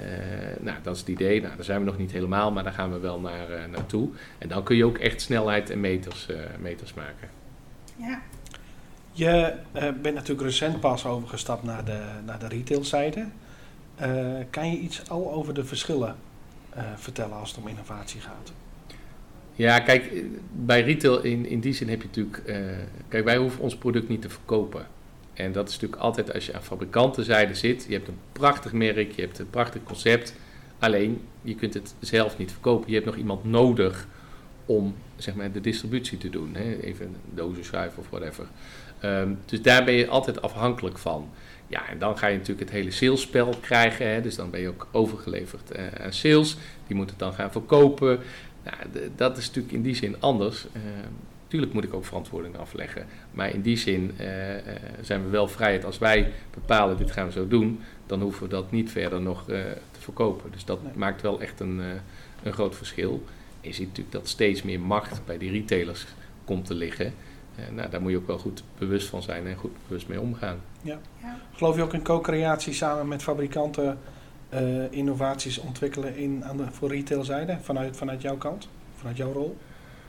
[0.59, 1.41] nou, dat is het idee.
[1.41, 4.09] Nou, daar zijn we nog niet helemaal, maar daar gaan we wel naar, eh, naartoe.
[4.37, 7.29] En dan kun je ook echt snelheid en meters, eh, meters maken.
[7.95, 8.21] ja.
[9.13, 13.25] Je eh, bent natuurlijk recent pas overgestapt naar de, naar de retailzijde.
[13.95, 14.09] Eh,
[14.49, 16.15] kan je iets al over de verschillen
[16.69, 18.51] eh, vertellen als het om innovatie gaat?
[19.55, 22.37] Ja, kijk, bij retail in, in die zin heb je natuurlijk...
[22.37, 22.57] eh,
[23.07, 24.87] kijk, wij hoeven ons product niet te verkopen.
[25.41, 27.85] En dat is natuurlijk altijd als je aan fabrikantenzijde zit.
[27.87, 30.35] Je hebt een prachtig merk, je hebt een prachtig concept.
[30.79, 32.87] Alleen, je kunt het zelf niet verkopen.
[32.87, 34.07] Je hebt nog iemand nodig
[34.65, 36.55] om zeg maar, de distributie te doen.
[36.55, 36.79] Hè?
[36.79, 38.45] Even dozen schuiven of whatever.
[38.99, 41.29] Ehm, dus daar ben je altijd afhankelijk van.
[41.67, 44.09] Ja, en dan ga je natuurlijk het hele salesspel krijgen.
[44.13, 44.21] Hè?
[44.21, 46.57] Dus dan ben je ook overgeleverd eh, aan sales.
[46.87, 48.19] Die moeten het dan gaan verkopen.
[48.63, 50.65] Nou, dat is natuurlijk in die zin anders.
[50.65, 50.81] Uh,
[51.51, 53.05] tuurlijk moet ik ook verantwoording afleggen.
[53.31, 54.63] Maar in die zin eh, eh,
[55.01, 55.85] zijn we wel vrijheid.
[55.85, 59.49] Als wij bepalen, dit gaan we zo doen, dan hoeven we dat niet verder nog
[59.49, 59.59] eh,
[59.91, 60.51] te verkopen.
[60.51, 60.91] Dus dat Nee.
[60.95, 61.85] maakt wel echt een, eh,
[62.43, 63.23] een groot verschil.
[63.61, 66.05] En je ziet natuurlijk dat steeds meer macht bij die retailers
[66.45, 67.13] komt te liggen.
[67.55, 70.19] Eh, nou, daar moet je ook wel goed bewust van zijn en goed bewust mee
[70.21, 70.57] omgaan.
[70.81, 70.99] ja.
[71.53, 73.97] Geloof je ook in co-creatie samen met fabrikanten
[74.49, 79.57] eh, innovaties ontwikkelen in, aan de, voor retailzijde vanuit, vanuit jouw kant, vanuit jouw rol?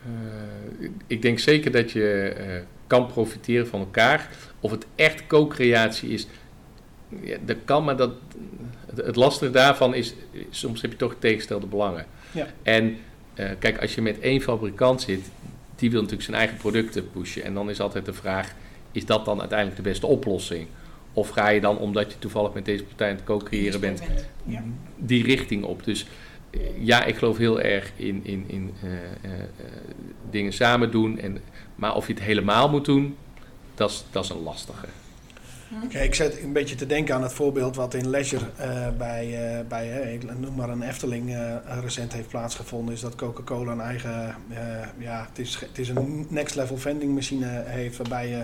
[0.05, 4.29] Eh, ik denk zeker dat je eh, kan profiteren van elkaar.
[4.59, 6.27] Of het echt co-creatie is,
[7.21, 8.11] Ja, dat kan, maar dat,
[8.85, 10.13] het, het lastige daarvan is,
[10.49, 12.05] soms heb je toch tegenstelde belangen.
[12.31, 12.47] Ja.
[12.63, 12.97] En
[13.33, 15.31] eh, kijk, als je met één fabrikant zit,
[15.75, 17.43] die wil natuurlijk zijn eigen producten pushen.
[17.43, 18.53] En dan is altijd de vraag,
[18.91, 20.67] is dat dan uiteindelijk de beste oplossing?
[21.13, 24.01] Of ga je dan, omdat je toevallig met deze partij aan het co-creëren bent,
[24.45, 24.63] Ja.
[24.97, 25.83] die richting op?
[25.83, 26.05] Dus
[26.77, 29.45] ja, ik geloof heel erg in, in, in eh, eh, eh,
[30.29, 31.19] dingen samen doen.
[31.19, 31.37] En,
[31.75, 33.15] maar of je het helemaal moet doen,
[33.75, 34.85] dat is- dat is een lastige.
[35.89, 40.13] Kijk, ik zit een beetje te denken aan het voorbeeld wat in eh, bij, bij
[40.13, 41.37] ik noem maar een Efteling
[41.81, 42.93] recent heeft plaatsgevonden.
[42.93, 44.35] Is dat Coca-Cola een eigen,
[44.97, 48.43] ja, het is, het is een next level vending machine heeft waarbij je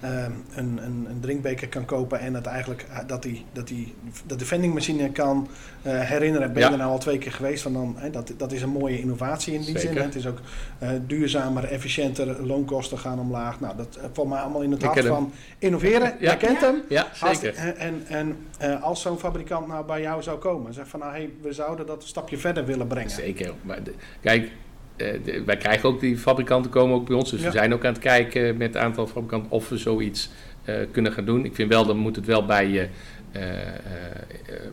[0.00, 3.94] een, een, een drinkbeker kan kopen en het eigenlijk, eh, dat, die, dat, die,
[4.26, 5.48] dat de vendingmachine kan
[5.82, 6.52] eh, herinneren.
[6.52, 6.72] Ben je Ja.
[6.72, 7.62] er nou al twee keer geweest?
[7.62, 9.80] Van dan, hè, dat, dat is een mooie innovatie in die Zeker.
[9.88, 9.96] zin.
[9.96, 10.02] hè.
[10.02, 10.38] Het is ook
[10.78, 13.60] eh, duurzamer, efficiënter, loonkosten gaan omlaag.
[13.60, 16.08] Nou, dat valt mij allemaal in het hart van innoveren.
[16.08, 16.16] Ja.
[16.20, 16.82] Jij kent hem?
[16.88, 17.54] Ja, zeker.
[17.54, 21.12] en en, en als zo'n fabrikant nou bij jou zou komen en zegt van nou
[21.12, 23.10] hey, we zouden dat een stapje verder willen brengen.
[23.10, 23.52] Zeker.
[23.62, 24.50] Maar de- kijk,
[24.96, 27.30] de- wij krijgen ook die fabrikanten komen ook bij ons.
[27.30, 27.46] Dus Ja.
[27.46, 30.30] we zijn ook aan het kijken met een aantal fabrikanten of we zoiets
[30.64, 31.44] eh, kunnen gaan doen.
[31.44, 32.86] Ik vind wel, dan moet het wel bij je,
[33.32, 33.68] eh, eh, eh,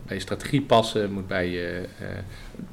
[0.06, 1.12] bij je strategie passen.
[1.12, 2.06] moet bij je eh,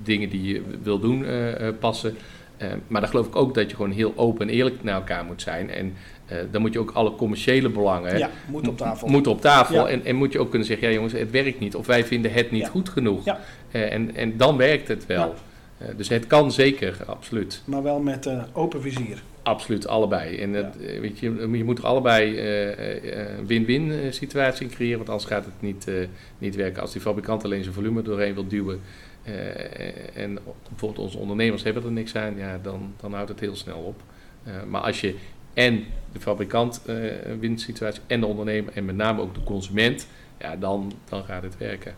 [0.04, 2.16] dingen die je wil doen eh, eh, passen.
[2.58, 5.26] Eh, maar dan geloof ik ook dat je gewoon heel open en eerlijk naar elkaar
[5.26, 5.70] moet zijn.
[5.70, 5.94] En
[6.26, 9.08] eh, dan moet je ook alle commerciële belangen Ja, moet op tafel.
[9.08, 9.76] moet op tafel.
[9.76, 9.88] Ja.
[9.88, 11.76] En, en moet je ook kunnen zeggen, ja jongens, het werkt niet.
[11.76, 12.70] Of wij vinden het niet Ja.
[12.70, 13.26] goed genoeg.
[13.72, 15.34] Eh, en, en dan werkt het wel.
[15.82, 17.62] Eh, dus het kan zeker, absoluut.
[17.66, 19.24] Maar wel met eh, open vizier.
[19.44, 20.38] Absoluut, allebei.
[20.38, 24.72] En het, eh, weet je, je moet er allebei eh, eh, een win-win situatie in
[24.74, 24.98] creëren.
[24.98, 25.96] Want anders gaat het niet, eh,
[26.38, 26.82] niet werken.
[26.82, 28.82] Als die fabrikant alleen zijn volume doorheen wil duwen.
[29.24, 30.40] eh, en
[30.70, 32.38] bijvoorbeeld onze ondernemers hebben er niks aan.
[32.38, 34.02] Ja, dan, dan houdt het heel snel op.
[34.44, 35.16] Eh, maar als je
[35.54, 40.08] en de fabrikant eh, een winsituatie en de ondernemer en met name ook de consument.
[40.40, 41.94] Ja, dan, dan gaat het werken.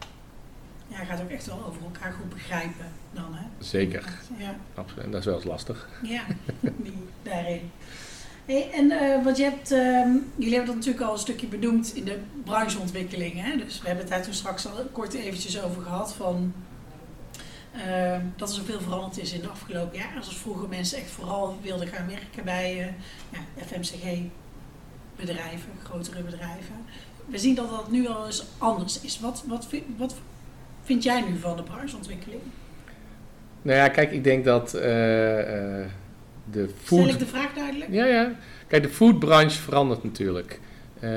[0.87, 3.45] Ja, je gaat ook echt wel over elkaar goed begrijpen dan, hè?
[3.59, 4.19] Zeker.
[4.37, 5.05] Ja, Absoluut.
[5.05, 5.89] En dat is wel eens lastig.
[6.01, 6.23] ja
[6.83, 7.71] die, daarin.
[8.45, 11.95] Hey, en eh, wat je hebt, ehm, jullie hebben dat natuurlijk al een stukje benoemd
[11.95, 13.41] in de brancheontwikkeling.
[13.41, 13.57] Hè?
[13.57, 16.53] Dus we hebben het daar toen straks al kort eventjes over gehad van
[17.73, 20.23] ehm, dat er zoveel veranderd is in de afgelopen jaren.
[20.23, 22.85] Zoals vroeger mensen echt vooral wilden gaan werken bij eh,
[23.29, 26.75] ja, FMCG-bedrijven, grotere bedrijven.
[27.25, 29.19] We zien dat dat nu al eens anders is.
[29.19, 30.15] Wat, wat, wat
[30.83, 32.41] vind jij nu van de brancheontwikkeling?
[33.63, 35.85] Nou ja, kijk, ik denk dat eh, eh,
[36.51, 37.09] de Stel food...
[37.09, 37.91] ik de vraag duidelijk?
[37.91, 38.31] Ja, ja.
[38.67, 40.59] Kijk, de foodbranche verandert natuurlijk.
[40.99, 41.09] Eh,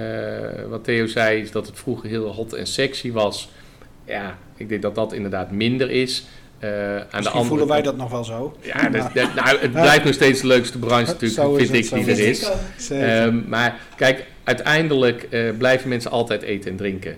[0.69, 3.51] wat Theo zei, is dat het vroeger heel hot en sexy was.
[4.05, 6.25] Ja, ik denk dat dat inderdaad minder is.
[6.59, 8.57] Eh, aan de Misschien andere voelen wij dat nog wel zo.
[8.61, 11.97] Ja, dat, dat- nou, het blijft nog steeds de leukste branche natuurlijk, vind ik, zo
[11.97, 12.91] die is er is.
[12.91, 17.17] Ehm, maar kijk, uiteindelijk eh, blijven mensen altijd eten en drinken.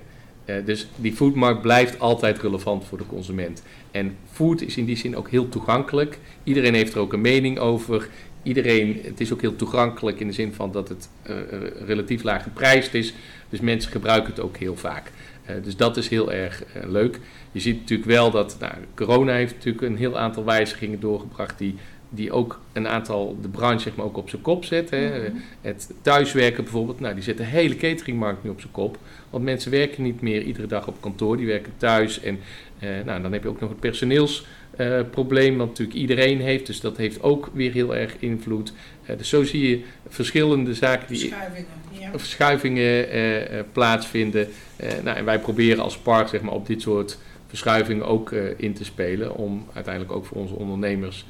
[0.49, 3.63] Eh, dus die foodmarkt blijft altijd relevant voor de consument.
[3.91, 6.19] En food is in die zin ook heel toegankelijk.
[6.45, 8.09] Iedereen heeft er ook een mening over.
[8.43, 12.23] Iedereen, het is ook heel toegankelijk in de zin van dat het eh, eh, relatief
[12.23, 13.15] laag geprijsd is.
[13.49, 15.11] Dus mensen gebruiken het ook heel vaak.
[15.63, 17.21] Dus dat is heel erg leuk.
[17.53, 21.75] Je ziet natuurlijk wel dat nou, corona heeft natuurlijk een heel aantal wijzigingen doorgebracht die,
[22.11, 24.99] die ook een aantal de branche zeg maar, ook op zijn kop zetten.
[24.99, 25.18] hè.
[25.29, 25.37] Mhm.
[25.61, 28.99] Het thuiswerken bijvoorbeeld, nou, die zet de hele cateringmarkt nu op zijn kop.
[29.31, 32.21] Want mensen werken niet meer iedere dag op kantoor, die werken thuis.
[32.21, 32.38] En
[32.79, 36.66] eh, nou, dan heb je ook nog het personeelsprobleem, wat natuurlijk iedereen heeft.
[36.66, 38.73] Dus dat heeft ook weer heel erg invloed.
[39.05, 41.66] Eh, dus zo zie je verschillende zaken die Verschuivingen.
[42.01, 42.11] Ja.
[42.18, 44.49] verschuivingen eh, eh, plaatsvinden.
[44.77, 48.42] Eh, nou, en wij proberen als park zeg maar, op dit soort verschuivingen ook eh,
[48.57, 49.35] in te spelen.
[49.35, 51.27] Om uiteindelijk ook voor onze ondernemers eh,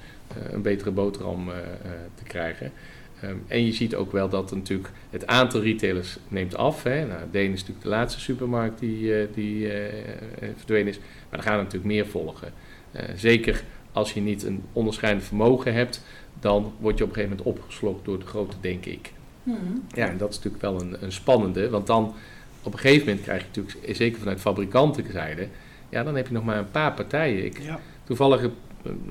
[0.50, 2.72] een betere boterham eh, eh, te krijgen.
[3.20, 6.82] Ehm, en je ziet ook wel dat natuurlijk het aantal retailers neemt af.
[6.82, 7.06] Hè.
[7.06, 10.98] Nou, Deen is natuurlijk de laatste supermarkt die, eh, die eh, eh, verdwenen is.
[10.98, 12.52] Maar er gaan er natuurlijk meer volgen.
[12.92, 16.04] Eh, zeker als je niet een onderscheidend vermogen hebt,
[16.40, 19.12] dan word je op een gegeven moment opgeslokt door de grote, denk ik.
[19.42, 19.56] Mhm.
[19.94, 22.14] Ja, en dat is natuurlijk wel een, een spannende, want dan
[22.62, 25.48] op een gegeven moment krijg je natuurlijk, eh, zeker vanuit fabrikantenzijde,
[25.88, 27.44] ja, dan heb je nog maar een paar partijen.
[27.44, 27.80] Ik, ja.
[28.04, 28.48] toevallig, eh,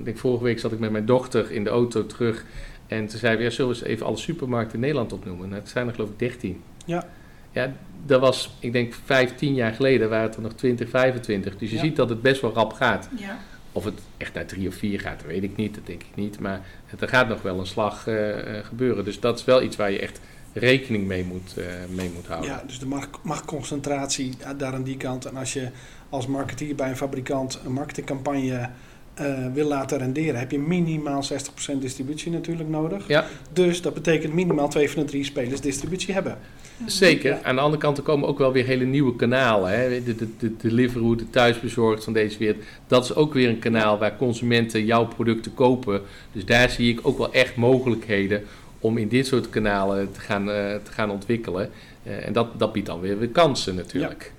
[0.04, 2.46] denk vorige week zat ik met mijn dochter in de auto terug
[2.88, 5.50] en toen zei we, ja, zullen we eens even alle supermarkten in Nederland opnoemen?
[5.50, 6.62] Nou, het zijn er geloof ik 13.
[6.86, 7.08] Ja.
[7.52, 7.74] Ja,
[8.06, 11.58] dat was, ik denk, vijf, tien jaar geleden waren het er nog 20, 25.
[11.58, 11.82] Dus je Ja.
[11.82, 13.10] ziet dat het best wel rap gaat.
[13.20, 13.38] Ja.
[13.72, 16.16] Of het echt naar drie of vier gaat, dat weet ik niet, dat denk ik
[16.16, 16.40] niet.
[16.40, 19.04] Maar het, er gaat nog wel een slag eh, eh, gebeuren.
[19.06, 20.20] Dus dat is wel iets waar je echt
[20.54, 22.50] rekening mee moet, eh, mee moet houden.
[22.50, 25.26] ja, dus de markt- machtconcentratie eh, daar aan die kant.
[25.26, 25.70] En als je
[26.10, 28.70] als marketeer bij een fabrikant een marketingcampagne
[29.18, 33.08] eh, wil laten renderen, heb je minimaal 60% distributie natuurlijk nodig.
[33.08, 33.26] Ja.
[33.54, 36.38] Dus dat betekent minimaal twee van de drie spelers distributie hebben.
[36.86, 37.32] Zeker.
[37.32, 37.40] Ja.
[37.44, 39.80] Aan de andere kant er komen ook wel weer hele nieuwe kanalen.
[39.80, 40.04] Hè.
[40.04, 42.64] De, de, de Deliveroo, de thuisbezorgd van deze wereld.
[42.88, 46.02] Dat is ook weer een kanaal waar consumenten jouw producten kopen.
[46.32, 48.44] Dus daar zie ik ook wel echt mogelijkheden
[48.80, 51.70] om in dit soort kanalen te gaan, eh, te gaan ontwikkelen.
[52.04, 54.24] Eh, en dat, dat biedt dan weer, weer kansen natuurlijk.
[54.24, 54.37] Ja?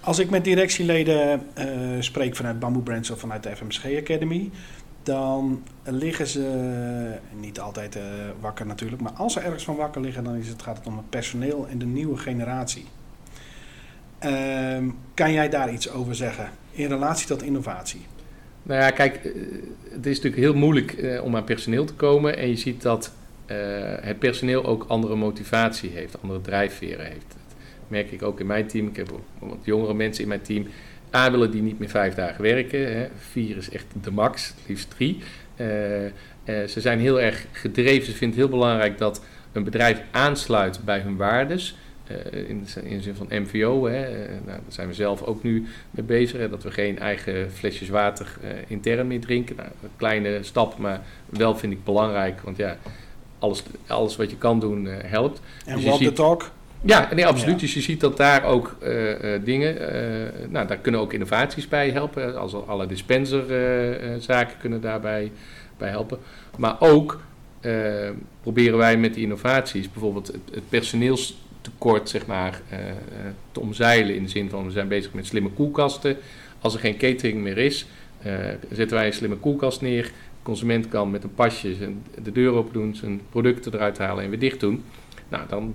[0.00, 1.66] Als ik met directieleden eh,
[1.98, 4.50] spreek vanuit Bamboo Brands of vanuit de FMSG Academy,
[5.02, 8.02] dan liggen ze niet altijd eh,
[8.40, 10.96] wakker natuurlijk, maar als ze ergens van wakker liggen, dan is het, gaat het om
[10.96, 12.84] het personeel en de nieuwe generatie.
[14.18, 18.06] Ehm, kan jij daar iets over zeggen in relatie tot innovatie?
[18.62, 19.32] Nou ja, kijk, eh,
[19.90, 22.36] het is natuurlijk heel moeilijk om aan personeel te komen.
[22.36, 23.12] En je ziet dat
[24.00, 27.36] het personeel ook andere motivatie heeft, andere drijfveren heeft.
[27.90, 28.86] Merk ik ook in mijn team.
[28.86, 30.66] Ik heb wat jongere mensen in mijn team.
[31.14, 32.96] A willen die niet meer vijf dagen werken.
[32.96, 33.08] Hè.
[33.16, 35.22] Vier is echt de max, het liefst drie.
[35.56, 36.12] Eh, eh,
[36.44, 38.04] ze zijn heel erg gedreven.
[38.04, 41.76] Ze vinden het heel belangrijk dat een bedrijf aansluit bij hun waardes.
[42.06, 44.08] Eh, in, de, in de zin van MVO, hè.
[44.28, 46.38] Nou, daar zijn we zelf ook nu mee bezig.
[46.38, 49.56] Hè, dat we geen eigen flesjes water intern meer drinken.
[49.56, 52.40] Nou, een kleine stap, maar wel vind ik belangrijk.
[52.40, 52.76] Want ja,
[53.38, 55.40] alles, alles wat je kan doen helpt.
[55.64, 56.50] En Dus walk the talk.
[56.82, 57.54] Ja, nee, absoluut.
[57.54, 57.60] Ja.
[57.60, 61.68] Dus je ziet dat daar ook eh, eh, dingen, eh, nou, daar kunnen ook innovaties
[61.68, 62.38] bij helpen.
[62.38, 65.32] Als alle dispenserzaken kunnen daarbij
[65.78, 66.18] bij helpen.
[66.56, 67.20] Maar ook
[68.40, 72.60] proberen wij met die innovaties bijvoorbeeld het, het personeelstekort zeg maar,
[73.52, 74.14] te omzeilen.
[74.14, 76.16] In de zin van we zijn bezig met slimme koelkasten.
[76.60, 77.86] Als er geen catering meer is,
[78.72, 80.04] zetten wij een slimme koelkast neer.
[80.04, 80.10] De
[80.42, 84.30] consument kan met een pasje zijn, de deur open doen, zijn producten eruit halen en
[84.30, 84.84] weer dicht doen.
[85.28, 85.74] Nou, dan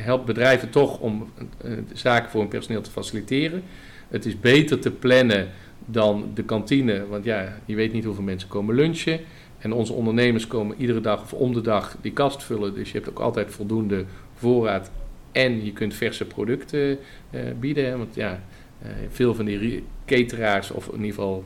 [0.00, 1.30] helpt bedrijven toch om
[1.64, 3.62] eh, zaken voor hun personeel te faciliteren.
[4.08, 5.48] Het is beter te plannen
[5.86, 9.20] dan de kantine, want ja, je weet niet hoeveel mensen komen lunchen.
[9.58, 12.74] En onze ondernemers komen iedere dag of om de dag die kast vullen.
[12.74, 14.04] Dus je hebt ook altijd voldoende
[14.34, 14.90] voorraad.
[15.32, 16.98] En je kunt verse producten
[17.30, 17.98] eh, bieden.
[17.98, 18.40] Want ja,
[18.82, 21.44] eh, veel van die cateraars, of in ieder geval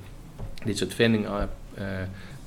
[0.64, 1.84] dit soort vending eh,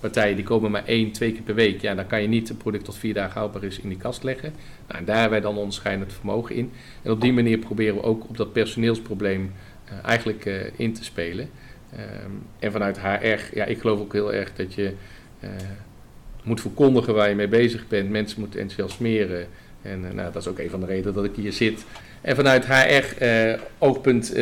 [0.04, 1.82] partijen, die komen maar één, twee keer per week.
[1.82, 4.24] Ja, dan kan je niet een product tot vier dagen houdbaar is in die kast
[4.24, 4.54] leggen.
[4.88, 6.72] Nou, en daar wij dan onderscheidend vermogen in.
[7.02, 9.52] En op die manier proberen we ook op dat personeelsprobleem
[9.86, 11.50] eh, eigenlijk eh, in te spelen.
[11.92, 14.94] Ehm, en vanuit HR, ja, ik geloof ook heel erg dat je
[15.40, 15.50] eh,
[16.44, 18.10] moet verkondigen waar je mee bezig bent.
[18.10, 19.48] Mensen moeten enthousiasmeren.
[19.82, 21.86] En nou, dat is ook een van de redenen dat ik hier zit.
[22.22, 24.34] En vanuit HR-oogpunt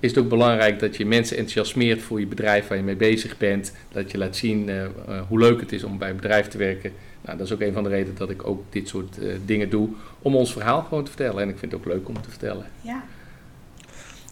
[0.00, 3.38] is het ook belangrijk dat je mensen enthousiasmeert voor je bedrijf waar je mee bezig
[3.38, 3.72] bent.
[3.92, 4.90] Dat je laat zien eh, eh,
[5.28, 6.92] hoe leuk het is om bij een bedrijf te werken.
[7.20, 9.70] Nou, dat is ook een van de redenen dat ik ook dit soort eh, dingen
[9.70, 9.88] doe.
[10.22, 11.42] Om ons verhaal gewoon te vertellen.
[11.42, 12.66] En ik vind het ook leuk om te vertellen.
[12.80, 13.02] Ja.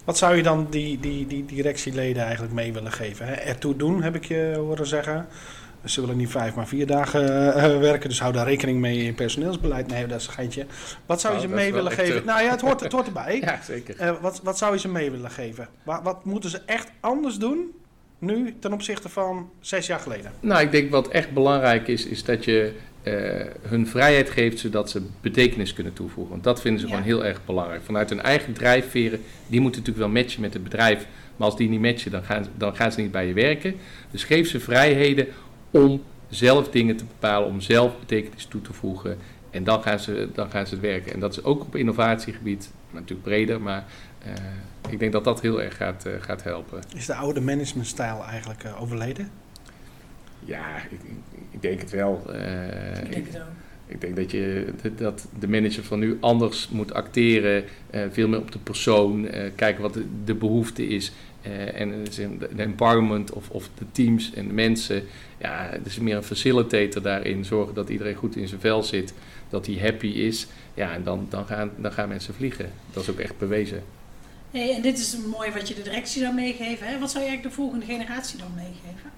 [0.05, 3.27] Wat zou je dan die, die, die directieleden eigenlijk mee willen geven?
[3.27, 3.33] Hè?
[3.33, 5.27] Ertoe doen, heb ik je horen zeggen.
[5.85, 8.09] Ze willen niet vijf, maar vier dagen eh, werken.
[8.09, 9.87] Dus hou daar rekening mee in personeelsbeleid.
[9.87, 10.67] Nee, dat is een geintje.
[11.07, 12.17] Wat zou je Nou, ze mee willen geven?
[12.21, 13.39] eh, Nou ja, het hoort, het hoort erbij.
[13.45, 13.97] Ja, zeker.
[13.99, 15.69] Eh, wat, wat zou je ze mee willen geven?
[15.83, 17.67] Wat, wat moeten ze echt anders doen
[18.19, 20.33] nu ten opzichte van zes jaar geleden?
[20.41, 24.91] Nou, ik denk wat echt belangrijk is, is dat je eh, hun vrijheid geeft zodat
[24.91, 26.33] ze betekenis kunnen toevoegen.
[26.33, 26.93] Want dat vinden ze Ja.
[26.93, 27.83] gewoon heel erg belangrijk.
[27.83, 31.07] Vanuit hun eigen drijfveren, die moeten natuurlijk wel matchen met het bedrijf.
[31.37, 33.75] Maar als die niet matchen, dan gaan, dan gaan ze niet bij je werken.
[34.11, 35.27] Dus geef ze vrijheden
[35.71, 39.19] om zelf dingen te bepalen, om zelf betekenis toe te voegen.
[39.51, 41.13] En dan gaan ze, dan gaan ze het werken.
[41.13, 43.61] En dat is ook op innovatiegebied, maar natuurlijk breder.
[43.61, 43.85] Maar
[44.25, 44.33] eh,
[44.91, 46.81] ik denk dat dat heel erg gaat, eh, gaat helpen.
[46.97, 49.31] Is de oude managementstijl eigenlijk eh, overleden?
[50.45, 51.01] Ja, ik,
[51.51, 52.23] ik- denk het wel.
[52.33, 53.43] Eh, Ik denk het ook.
[53.87, 58.39] Ik denk dat, je, dat de manager van nu anders moet acteren, eh, veel meer
[58.41, 61.13] op de persoon, eh, kijken wat de, de behoefte is.
[61.43, 62.05] eh, en
[62.57, 65.03] de empowerment of, of de teams en de mensen.
[65.39, 67.45] Ja, het is meer een facilitator daarin.
[67.45, 69.13] Zorgen dat iedereen goed in zijn vel zit,
[69.49, 70.47] dat hij happy is.
[70.75, 72.71] Ja, en dan, dan, gaan, dan gaan mensen vliegen.
[72.93, 73.83] Dat is ook echt bewezen.
[74.51, 76.87] Hey, en dit is mooi wat je de directie zou meegeven.
[76.87, 76.99] Hè?
[76.99, 79.11] Wat zou je eigenlijk de volgende generatie dan meegeven?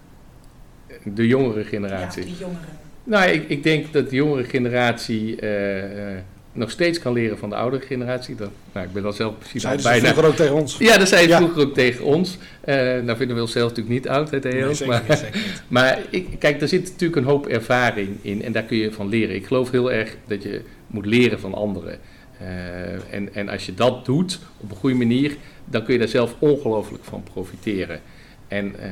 [1.14, 2.24] De jongere Ja, generatie.
[2.24, 2.78] die jongeren.
[3.04, 7.48] Nou, ik, ik denk dat de jongere generatie eh, eh, nog steeds kan leren van
[7.48, 8.34] de oudere generatie.
[8.34, 10.08] Dat, nou, ik ben zelf precies al bijna...
[10.08, 10.78] vroeger ook tegen ons?
[10.88, 11.36] Ja, dat zei je Ja.
[11.36, 12.38] vroeger ook tegen ons.
[12.60, 14.30] Eh nou vinden we onszelf natuurlijk niet oud.
[14.30, 15.30] Nee, zeker maar niet.
[15.68, 19.09] maar ik, kijk, daar zit natuurlijk een hoop ervaring in en daar kun je van
[19.09, 19.34] leren.
[19.34, 21.98] Ik geloof heel erg dat je moet leren van anderen.
[22.38, 26.09] Eh, en, en als je dat doet op een goede manier, dan kun je daar
[26.09, 28.01] zelf ongelooflijk van profiteren.
[28.48, 28.90] En eh,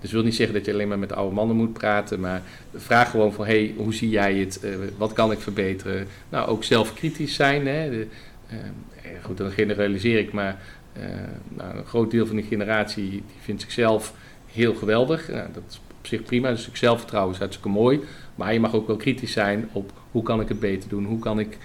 [0.00, 2.42] dus wil niet zeggen dat je alleen maar met oude mannen moet praten, maar
[2.74, 4.60] vraag gewoon van, hey, hoe zie jij het?
[4.60, 6.06] Eh, wat kan ik verbeteren?
[6.28, 7.66] Nou, ook zelf kritisch zijn.
[7.66, 7.90] Hè?
[7.90, 8.58] Eh, eh,
[9.22, 10.58] goed, dan generaliseer ik, maar
[11.48, 14.14] nou, een groot deel van die generatie die vindt zichzelf
[14.46, 15.28] heel geweldig.
[15.28, 16.50] Nou, dat is op zich prima.
[16.50, 18.00] Dus ik zelfvertrouwen is hartstikke mooi.
[18.34, 21.04] Maar je mag ook wel kritisch zijn op hoe kan ik het beter doen?
[21.04, 21.58] Hoe kan ik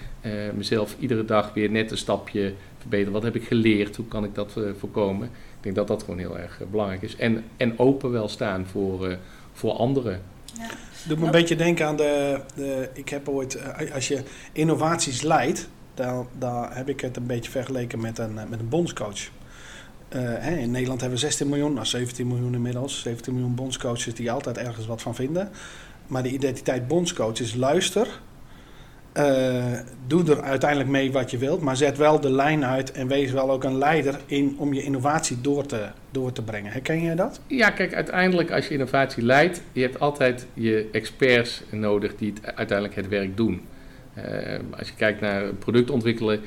[0.56, 3.14] mezelf iedere dag weer net een stapje verbeteren?
[3.14, 3.96] Wat heb ik geleerd?
[3.96, 5.30] Hoe kan ik dat voorkomen?
[5.66, 7.16] Ik denk dat dat gewoon heel erg eh, belangrijk is.
[7.16, 9.18] En, en open wel staan voor, eh,
[9.54, 10.22] voor anderen.
[10.58, 10.68] Ja.
[11.08, 12.90] Doe me een beetje denken aan de, de.
[12.94, 13.56] Ik heb ooit.
[13.56, 15.68] eh, Als je innovaties leidt.
[15.94, 19.20] Dan, dan heb ik het een beetje vergeleken met een, met een bondscoach.
[20.10, 23.02] Eh, hè, in Nederland hebben we 16 miljoen, nou 17 miljoen inmiddels.
[23.02, 25.50] 17 miljoen bondscoaches die altijd ergens wat van vinden.
[26.08, 28.20] Maar de identiteit bondscoach is luister.
[29.16, 33.08] Eh, doe er uiteindelijk mee wat je wilt, maar zet wel de lijn uit en
[33.08, 36.72] wees wel ook een leider in om je innovatie door te, door te brengen.
[36.72, 37.40] Herken jij dat?
[37.48, 42.56] Ja, kijk, uiteindelijk als je innovatie leidt, je hebt altijd je experts nodig die het,
[42.56, 43.62] uiteindelijk het werk doen.
[44.14, 46.40] Eh, als je kijkt naar product ontwikkelen,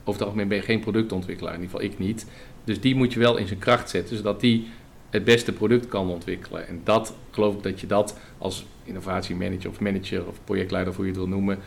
[0.00, 2.26] over het algemeen ben je geen productontwikkelaar, in ieder geval ik niet.
[2.64, 4.66] Dus die moet je wel in zijn kracht zetten, zodat die
[5.10, 6.68] het beste product kan ontwikkelen.
[6.68, 11.10] En dat geloof ik dat je dat als innovatiemanager of manager of projectleider, hoe je
[11.10, 11.58] het wil noemen,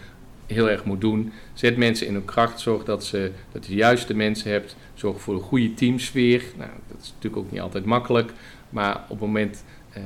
[0.47, 1.31] heel erg moet doen.
[1.53, 5.21] Zet mensen in hun kracht, zorg dat, ze, dat je de juiste mensen hebt, zorg
[5.21, 6.43] voor een goede teamsfeer.
[6.57, 8.31] Nou, dat is natuurlijk ook niet altijd makkelijk,
[8.69, 10.01] maar op het moment eh,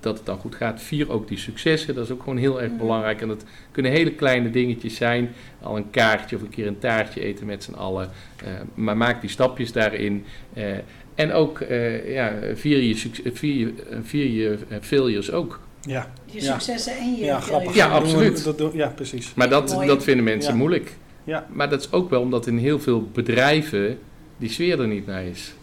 [0.00, 1.94] dat het dan goed gaat, vier ook die successen.
[1.94, 2.78] Dat is ook gewoon heel erg Mhm.
[2.78, 3.20] belangrijk.
[3.20, 5.32] En dat kunnen hele kleine dingetjes zijn,
[5.62, 8.10] al een kaartje of een keer een taartje eten met z'n allen.
[8.44, 10.24] Eh, maar maak die stapjes daarin.
[10.52, 10.64] Eh,
[11.14, 11.58] en ook
[12.06, 13.72] ja, vier je, succes, vier je,
[14.02, 15.60] vier je failures ook.
[15.86, 16.52] Ja, Je Ja.
[16.52, 17.74] successen en je ja grappig.
[17.74, 18.44] Ja, absoluut.
[18.44, 19.34] dat doen- ja, precies.
[19.34, 19.86] Maar dat, Mooi.
[19.86, 20.58] dat vinden mensen Ja.
[20.58, 20.96] moeilijk.
[21.24, 21.46] Ja.
[21.52, 23.98] Maar dat is ook wel omdat in heel veel bedrijven
[24.36, 25.54] die sfeer er niet naar is.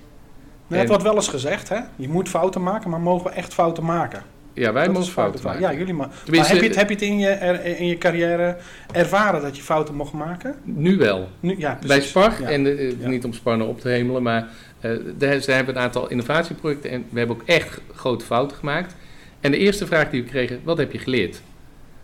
[0.67, 1.79] Maar het En- wordt wel eens gezegd, hè?
[1.95, 4.23] Je moet fouten maken, maar mogen we echt fouten maken?
[4.53, 5.61] Ja, wij Dat mogen fouten maken.
[5.61, 6.07] Ja, jullie maar.
[6.07, 8.57] Maar heb je het, heb je het in, je, er- in je carrière
[8.93, 10.55] ervaren dat je fouten mocht maken?
[10.63, 11.27] Nu wel.
[11.39, 12.09] Nu, ja, Bij precies.
[12.09, 12.47] Spar, Ja.
[12.49, 13.07] en eh, Ja.
[13.07, 14.47] niet om Spar nou op te hemelen, maar
[14.79, 18.95] eh daar, ze hebben een aantal innovatieprojecten en we hebben ook echt grote fouten gemaakt.
[19.41, 21.41] En de eerste vraag die we kregen, wat heb je geleerd?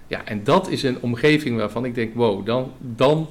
[0.08, 3.28] Ja, en dat is een omgeving waarvan ik denk, wow, dan, dan,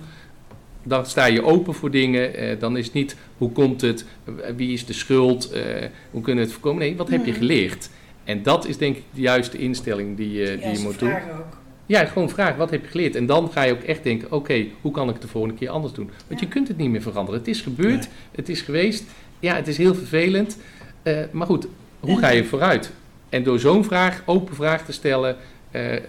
[0.82, 2.34] dan sta je open voor dingen.
[2.34, 5.62] eh, dan is het niet, hoe komt het, eh, wie is de schuld, eh,
[6.10, 6.78] hoe kunnen we het voorkomen?
[6.82, 7.40] Nee, wat heb je Mhm.
[7.40, 7.88] geleerd?
[8.24, 11.10] En dat is denk ik de juiste instelling die, je die je moet doen.
[11.12, 11.56] ook.
[11.86, 13.14] Ja, gewoon vraag, wat heb je geleerd?
[13.16, 15.68] En dan ga je ook echt denken, oké, hoe kan ik het de volgende keer
[15.68, 16.10] anders doen?
[16.28, 16.46] Want Ja.
[16.46, 17.40] je kunt het niet meer veranderen.
[17.40, 18.08] Het is gebeurd, Nee.
[18.34, 19.04] het is geweest.
[19.40, 20.58] Ja, het is heel vervelend.
[21.02, 21.66] Eh, maar goed,
[22.00, 22.92] hoe En- ga je vooruit?
[23.28, 25.36] En door zo'n vraag, open vraag te stellen,
[25.70, 26.02] eh, eh,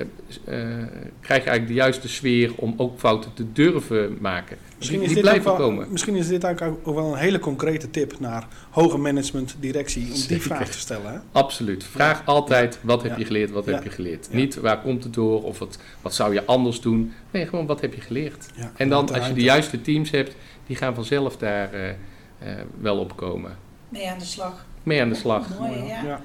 [1.22, 4.58] krijg je eigenlijk de juiste sfeer om ook fouten te durven maken.
[4.78, 5.88] Misschien die is, die dit ook blijven wel, komen.
[5.92, 10.20] misschien is dit eigenlijk ook wel een hele concrete tip naar hoger management, directie, om
[10.28, 11.12] die vraag te stellen.
[11.14, 11.18] Hè?
[11.32, 11.84] Absoluut.
[11.84, 13.18] Vraag altijd, wat heb Ja.
[13.18, 13.72] je geleerd, wat Ja.
[13.72, 14.28] heb je geleerd?
[14.32, 14.36] Ja.
[14.38, 15.44] Niet, waar komt het door?
[15.44, 17.14] Of wat, wat zou je anders doen?
[17.32, 18.46] Nee, gewoon, wat heb je geleerd?
[18.56, 20.36] Ja, En dan, als je de juiste teams hebt,
[20.68, 21.96] die gaan vanzelf daar eh, eh,
[22.82, 23.58] wel op komen.
[23.90, 24.66] Mee aan de slag.
[24.84, 25.60] Mee aan de slag.
[25.60, 26.22] Mooi, ja.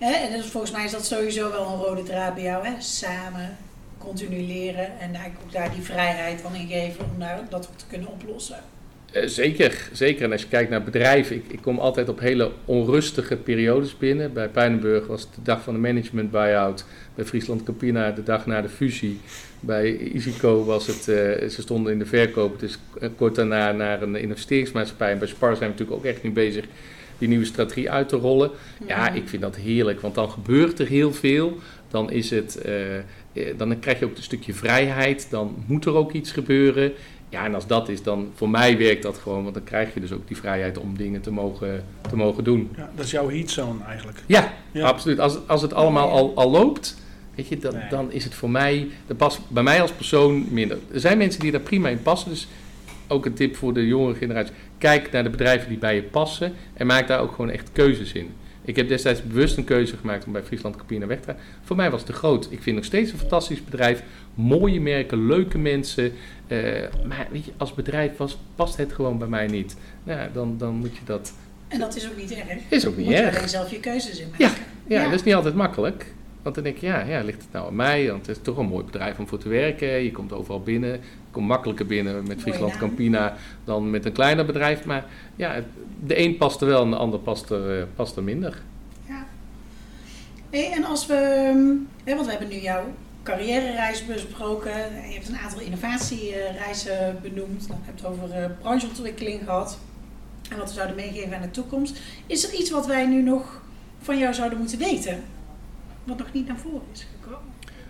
[0.00, 2.66] En dus volgens mij is dat sowieso wel een rode draad bij jou.
[2.66, 2.72] Hè?
[2.78, 3.56] Samen,
[3.98, 7.84] continu leren en eigenlijk ook daar die vrijheid van in geven om daar, dat te
[7.88, 8.56] kunnen oplossen.
[9.12, 10.24] Eh, zeker, zeker.
[10.24, 14.32] En als je kijkt naar bedrijven, ik, ik kom altijd op hele onrustige periodes binnen.
[14.32, 16.84] Bij Pijnenburg was het de dag van de management buyout.
[17.14, 19.20] Bij Friesland Campina de dag na de fusie.
[19.60, 24.02] Bij Isico was het, eh, ze stonden in de verkoop, dus eh, kort daarna naar
[24.02, 25.12] een investeringsmaatschappij.
[25.12, 26.64] En bij Spar zijn we natuurlijk ook echt nu bezig
[27.20, 28.50] die nieuwe strategie uit te rollen.
[28.86, 31.58] Ja, ik vind dat heerlijk, want dan gebeurt er heel veel.
[31.88, 33.02] Dan, is het, eh, eh,
[33.56, 36.92] dan krijg je ook een stukje vrijheid, dan moet er ook iets gebeuren.
[37.28, 40.00] Ja, en als dat is, dan voor mij werkt dat gewoon, want dan krijg je
[40.00, 42.70] dus ook die vrijheid om dingen te mogen, te mogen doen.
[42.76, 44.18] Ja, dat is jouw heatzone eigenlijk.
[44.26, 44.86] Ja, Ja.
[44.86, 45.18] absoluut.
[45.20, 46.96] Als, als het allemaal al, al loopt,
[47.34, 47.88] weet je, dan, Nee.
[47.90, 50.78] dan is het voor mij, dat past bij mij als persoon minder.
[50.92, 52.48] Er zijn mensen die daar prima in passen, dus
[53.10, 54.54] ook een tip voor de jongere generatie.
[54.78, 58.12] Kijk naar de bedrijven die bij je passen en maak daar ook gewoon echt keuzes
[58.12, 58.28] in.
[58.64, 61.36] Ik heb destijds bewust een keuze gemaakt om bij Friesland Campina weg te gaan.
[61.62, 62.46] Voor mij was het te groot.
[62.50, 64.02] Ik vind nog steeds een fantastisch bedrijf.
[64.34, 66.12] Mooie merken, leuke mensen.
[66.46, 66.58] eh,
[67.06, 69.76] maar weet je, als bedrijf was, past het gewoon bij mij niet.
[70.04, 71.32] Nou, ja, dan, dan moet je dat...
[71.68, 72.46] En dat is ook niet erg.
[72.68, 73.36] Is ook niet Moet je erg.
[73.36, 74.56] alleen zelf je keuzes in maken.
[74.86, 76.12] Ja, dat is niet altijd makkelijk.
[76.42, 78.10] Want dan denk je, ja, ja, ligt het nou aan mij?
[78.10, 79.88] Want het is toch een mooi bedrijf om voor te werken.
[79.88, 80.92] Je komt overal binnen.
[80.92, 80.98] Je
[81.30, 82.76] komt makkelijker binnen met Friesland.
[82.76, 84.84] Campina dan met een kleiner bedrijf.
[84.84, 85.04] Maar
[85.36, 85.54] ja,
[86.04, 88.62] de een past er wel en de ander past er, eh, past er minder.
[89.08, 89.26] Ja.
[90.50, 91.68] Hey, en als we, ehm,
[92.04, 92.84] hè, want we hebben nu jouw
[93.22, 94.72] carrière-reis besproken.
[95.08, 97.68] Je hebt een aantal innovatiereizen benoemd.
[97.68, 99.78] Dan heb je het over eh, brancheontwikkeling gehad.
[100.50, 102.00] En wat we zouden meegeven aan de toekomst.
[102.26, 103.62] Is er iets wat wij nu nog
[104.02, 105.22] van jou zouden moeten weten?
[106.04, 107.48] Wat nog niet naar voren is gekomen?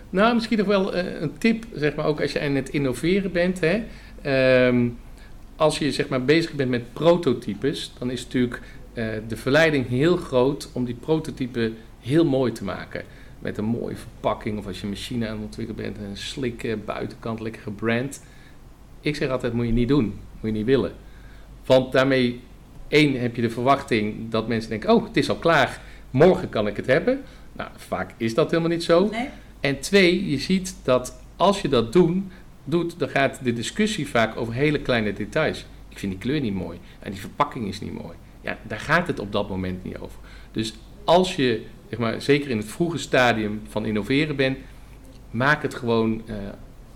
[0.09, 3.31] Nou, misschien nog wel eh, een tip, zeg maar, ook als je aan het innoveren
[3.31, 3.59] bent.
[3.59, 3.83] Hè.
[4.21, 4.89] Ehm,
[5.55, 8.61] als je zeg maar, bezig bent met prototypes, dan is natuurlijk
[8.93, 13.03] eh, de verleiding heel groot om die prototype heel mooi te maken.
[13.39, 16.77] Met een mooie verpakking of als je een machine aan het ontwikkelen bent, een slikke
[16.85, 18.23] buitenkant, lekker gebrand.
[19.01, 20.91] Ik zeg altijd, moet je niet doen, moet je niet willen.
[21.65, 22.41] Want daarmee,
[22.87, 26.67] één, heb je de verwachting dat mensen denken, oh, het is al klaar, morgen kan
[26.67, 27.21] ik het hebben.
[27.53, 29.09] Nou, vaak is dat helemaal niet zo.
[29.09, 29.27] Nee?
[29.59, 32.31] En twee, je ziet dat als je dat doen,
[32.63, 35.65] doet, dan gaat de discussie vaak over hele kleine details.
[35.89, 38.15] Ik vind die kleur niet mooi en die verpakking is niet mooi.
[38.41, 40.19] Ja, daar gaat het op dat moment niet over.
[40.51, 40.73] Dus
[41.03, 44.57] als je, zeg maar, zeker in het vroege stadium van innoveren bent,
[45.31, 46.35] maak het gewoon eh,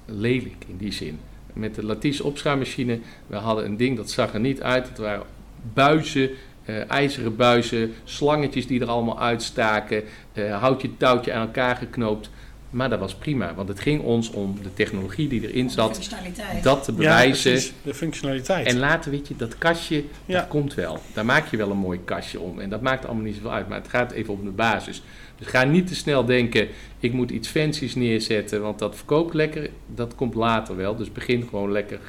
[0.05, 1.19] lelijk in die zin.
[1.53, 4.87] Met de Lattice opschuimmachine, we hadden een ding dat zag er niet uit.
[4.87, 5.25] Het waren
[5.73, 6.29] buizen,
[6.65, 10.03] eh, ijzeren buizen, slangetjes die er allemaal uitstaken,
[10.33, 12.29] eh, houtje touwtje aan elkaar geknoopt.
[12.69, 15.91] Maar dat was prima, want het ging ons om de technologie die erin De zat,
[15.93, 16.63] functionaliteit.
[16.63, 17.51] dat te Ja, bewijzen.
[17.51, 17.73] precies.
[17.83, 18.67] De functionaliteit.
[18.67, 20.39] En later weet je, dat kastje, Ja.
[20.39, 20.99] dat komt wel.
[21.13, 22.59] Daar maak je wel een mooi kastje om.
[22.59, 23.67] En dat maakt allemaal niet zoveel uit.
[23.67, 25.01] Maar het gaat even om de basis.
[25.37, 26.67] Dus ga niet te snel denken,
[26.99, 29.69] ik moet iets fancies neerzetten, want dat verkoopt lekker.
[29.95, 30.95] Dat komt later wel.
[30.95, 31.99] Dus begin gewoon lekker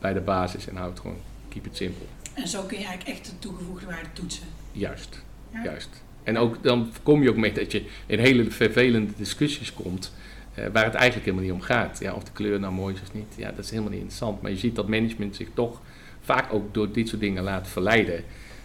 [0.00, 1.16] bij de basis en houd gewoon,
[1.48, 2.06] keep it simple.
[2.34, 4.44] En zo kun je eigenlijk echt de toegevoegde waarde toetsen.
[4.72, 5.22] Juist,
[5.52, 5.64] Ja.
[5.64, 5.88] juist.
[6.22, 10.12] En ook, dan kom je ook mee dat je in hele vervelende discussies komt.
[10.54, 11.98] eh, waar het eigenlijk helemaal niet om gaat.
[12.00, 13.34] Ja, of de kleur nou mooi is of niet.
[13.36, 14.42] Ja, dat is helemaal niet interessant.
[14.42, 15.80] Maar je ziet dat management zich toch
[16.20, 18.24] vaak ook door dit soort dingen laat verleiden.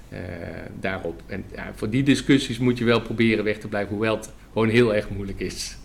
[0.10, 0.20] eh,
[0.80, 1.22] daarop.
[1.26, 3.92] En ja, voor die discussies moet je wel proberen weg te blijven.
[3.92, 5.78] Hoewel het gewoon heel erg moeilijk is.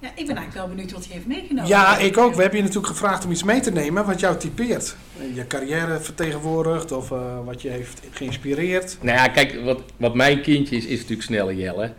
[0.00, 1.68] Ja, ik ben eigenlijk wel benieuwd wat hij heeft meegenomen.
[1.68, 2.34] Ja, ik ook.
[2.34, 4.96] We hebben je natuurlijk gevraagd om iets mee te nemen wat jou typeert.
[5.34, 8.98] Je carrière vertegenwoordigt of eh, wat je heeft geïnspireerd.
[9.00, 11.92] Nou ja, kijk, wat, wat mijn kindje is, is natuurlijk Snelle Jelle.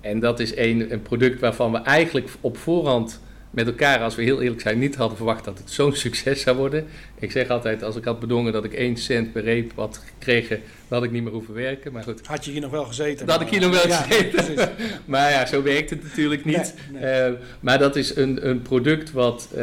[0.00, 3.20] En dat is een, een product waarvan we eigenlijk op voorhand
[3.54, 6.56] met elkaar, als we heel eerlijk zijn, niet hadden verwacht dat het zo'n succes zou
[6.56, 6.86] worden.
[7.18, 10.60] Ik zeg altijd, als ik had bedongen dat ik 1 cent per reep had gekregen,
[10.88, 11.92] dan had ik niet meer hoeven werken.
[11.92, 13.26] Maar goed, Had je hier nog wel gezeten?
[13.26, 14.70] Dat had ik hier nog wel Ja, gezeten.
[15.04, 16.74] maar ja, zo werkt het natuurlijk niet.
[16.92, 17.10] Nee, nee.
[17.10, 19.62] Eh, maar dat is een, een product wat, eh,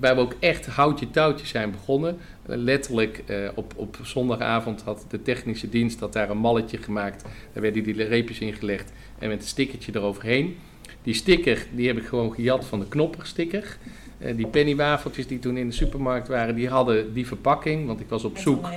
[0.00, 2.18] waar we ook echt houtje touwtje zijn begonnen.
[2.46, 7.22] Letterlijk eh, op, op zondagavond had de technische dienst had daar een malletje gemaakt.
[7.52, 10.56] Daar werden die reepjes ingelegd en met een stickertje eroverheen.
[11.04, 13.76] Die sticker die heb ik gewoon gejat van de knoppersticker.
[14.18, 17.86] Eh, die pennywafeltjes die toen in de supermarkt waren, die hadden die verpakking.
[17.86, 18.68] Want ik was op zoek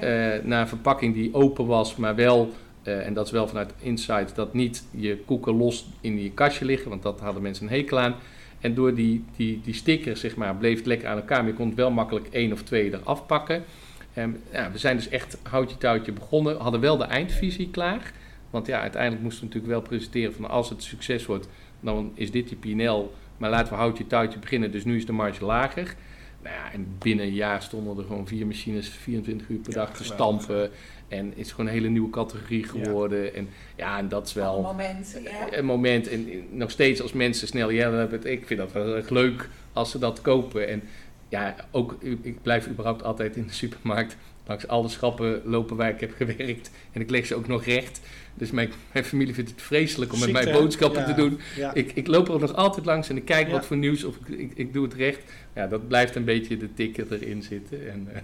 [0.42, 2.52] naar een verpakking die open was, maar wel,
[2.82, 6.64] eh, en dat is wel vanuit Insight, dat niet je koeken los in je kastje
[6.64, 8.14] liggen, want dat hadden mensen een hekel aan.
[8.60, 11.56] En door die, die, die sticker, zeg maar, bleef het lekker aan elkaar, maar je
[11.56, 13.64] kon het wel makkelijk één of twee eraf pakken.
[14.12, 18.12] En, ja, we zijn dus echt houtje touwtje begonnen, hadden wel de eindvisie klaar.
[18.50, 21.48] Want ja, uiteindelijk moesten we natuurlijk wel presenteren van als het succes wordt,
[21.80, 23.14] dan is dit je PNL.
[23.36, 25.94] Maar laten we houtje touwtje beginnen, dus nu is de marge lager.
[26.42, 29.78] Nou ja, en binnen een jaar stonden er gewoon vier machines 24 uur per Ja,
[29.78, 30.70] dag te stampen.
[31.08, 33.34] En is gewoon een hele nieuwe categorie geworden.
[33.34, 35.20] En ja, en dat is Een wel moment.
[35.24, 35.56] Ja.
[35.56, 36.08] een moment.
[36.08, 39.98] En nog steeds als mensen snel ja, ik vind dat wel erg leuk als ze
[39.98, 40.68] dat kopen.
[40.68, 40.82] En
[41.28, 44.16] ja, ook ik blijf überhaupt altijd in de supermarkt
[44.46, 46.70] langs alle schappen lopen waar ik heb gewerkt.
[46.92, 48.00] En ik leg ze ook nog recht.
[48.38, 51.40] Dus mijn, mijn familie vindt het vreselijk om met mij boodschappen Ja, te doen.
[51.56, 51.74] Ja.
[51.74, 53.52] Ik, ik loop er nog altijd langs en ik kijk Ja.
[53.52, 55.20] wat voor nieuws of ik, ik, ik doe het recht.
[55.54, 57.90] Ja, dat blijft een beetje de tikken erin zitten.
[57.90, 58.20] En, eh,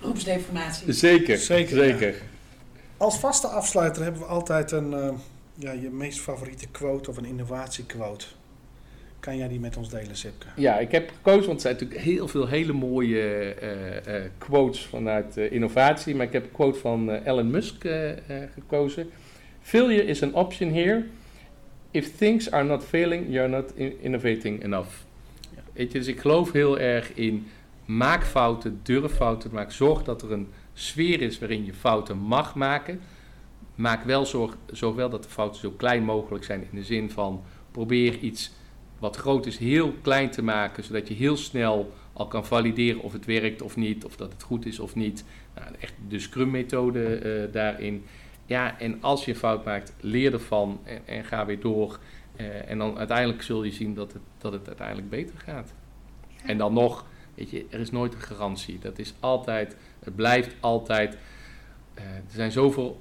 [0.00, 0.92] Beroepsdeformatie.
[0.92, 2.14] zeker, Zeker, zeker.
[2.96, 5.10] Als vaste afsluiter hebben we altijd een, eh,
[5.54, 8.26] ja, je meest favoriete quote of een innovatiequote.
[9.20, 10.46] Kan jij die met ons delen, Sipke?
[10.56, 13.20] Ja, ik heb gekozen, want er zijn natuurlijk heel veel hele mooie
[13.54, 16.14] eh, eh, quotes vanuit eh, innovatie.
[16.14, 17.86] Maar ik heb een quote van Elon Musk
[18.54, 19.10] gekozen.
[19.60, 21.04] Failure is an option here.
[21.90, 24.88] If things are not failing, you're not in- innovating enough.
[25.72, 27.46] Weet je, dus ik geloof heel erg in
[27.84, 29.72] maak fouten, durf fouten te maken.
[29.72, 33.00] Zorg dat er een sfeer is waarin je fouten mag maken.
[33.74, 37.10] Maak wel zorg, zorg wel dat de fouten zo klein mogelijk zijn in de zin
[37.10, 38.50] van probeer iets
[38.98, 43.12] wat groot is heel klein te maken, zodat je heel snel al kan valideren of
[43.12, 45.24] het werkt of niet, of dat het goed is of niet.
[45.54, 48.04] Nou, echt de Scrum-methode eh, daarin.
[48.46, 51.98] Ja, en als je een fout maakt, leer ervan en, en ga weer door.
[52.36, 55.74] Eh, en dan uiteindelijk zul je zien dat het, dat het uiteindelijk beter gaat.
[56.44, 58.78] En dan nog, weet je, er is nooit een garantie.
[58.78, 61.16] Dat is altijd, het blijft altijd.
[61.94, 63.00] eh, er zijn zoveel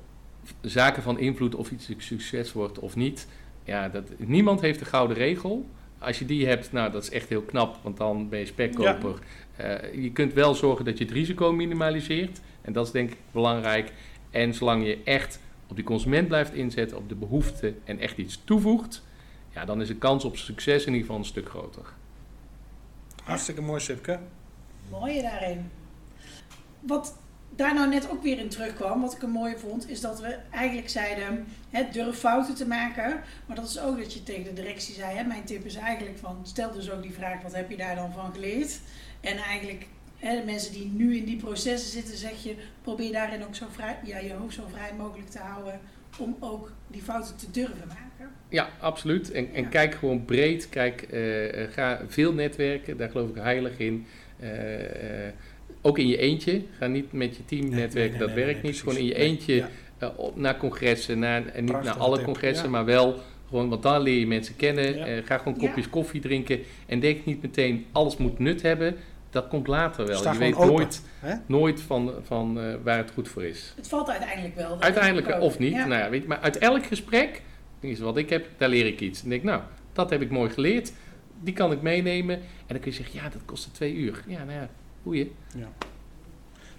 [0.62, 3.28] zaken van invloed of iets succes wordt of niet.
[3.64, 5.66] Ja, dat, niemand heeft de gouden regel.
[6.00, 9.20] Als je die hebt, nou dat is echt heel knap, want dan ben je spekkoper.
[9.56, 12.42] Eh, je kunt wel zorgen dat je het risico minimaliseert.
[12.62, 13.94] En dat is denk ik belangrijk.
[14.30, 18.42] En zolang je echt op die consument blijft inzetten, op de behoefte en echt iets
[18.44, 19.04] toevoegt,
[19.54, 21.86] ja, dan is de kans op succes in ieder geval een stuk groter.
[23.24, 24.20] Hartstikke mooi, Sipke.
[24.90, 25.72] Mooie daarin.
[26.80, 27.18] Wat
[27.58, 30.38] daar nou net ook weer in terugkwam, wat ik een mooie vond, is dat we
[30.52, 33.22] eigenlijk zeiden, hè, durf fouten te maken.
[33.46, 36.18] Maar dat is ook dat je tegen de directie zei, hè, mijn tip is eigenlijk
[36.18, 38.80] van, stel dus ook die vraag, wat heb je daar dan van geleerd?
[39.22, 39.86] En eigenlijk,
[40.18, 43.66] hè, de mensen die nu in die processen zitten, zeg je, probeer daarin ook zo
[43.72, 45.80] vrij, ja, je hoofd zo vrij mogelijk te houden
[46.18, 48.32] om ook die fouten te durven maken.
[48.50, 49.32] Ja, absoluut.
[49.32, 49.70] En, en Ja.
[49.70, 50.70] kijk gewoon breed.
[50.70, 54.06] Kijk, eh, eh, ga veel netwerken, daar geloof ik heilig in.
[54.40, 54.50] Eh,
[55.82, 56.62] ook in je eentje.
[56.80, 58.62] Ga niet met je team Nee, netwerken, nee, dat werkt nee, niet.
[58.62, 58.82] precies.
[58.82, 59.70] Gewoon in je Nee, eentje ja.
[59.98, 62.72] eh, op, naar congressen, naar, en niet naar alle tip, congressen, ja.
[62.72, 63.16] maar wel
[63.48, 64.96] gewoon, want dan leer je mensen kennen.
[64.98, 65.06] Ja.
[65.06, 65.68] Eh, ga gewoon Ja.
[65.68, 68.96] kopjes koffie drinken en denk niet meteen alles moet nut hebben.
[69.30, 70.18] Dat komt later wel.
[70.18, 71.34] Sta je weet open, nooit, hè?
[71.46, 73.74] nooit van, van eh, waar het goed voor is.
[73.76, 74.82] Het valt uiteindelijk wel.
[74.82, 75.72] Uiteindelijk of niet.
[75.74, 75.86] Ja.
[75.86, 77.42] Nou ja, weet je, maar uit elk gesprek,
[77.80, 79.24] is wat ik heb, daar leer ik iets.
[79.24, 79.62] En denk, nou,
[79.94, 80.92] dat heb ik mooi geleerd.
[81.44, 82.36] Die kan ik meenemen.
[82.36, 84.24] En dan kun je zeggen, ja, dat kostte twee uur.
[84.28, 84.70] Ja, nou ja,
[85.56, 85.68] Ja.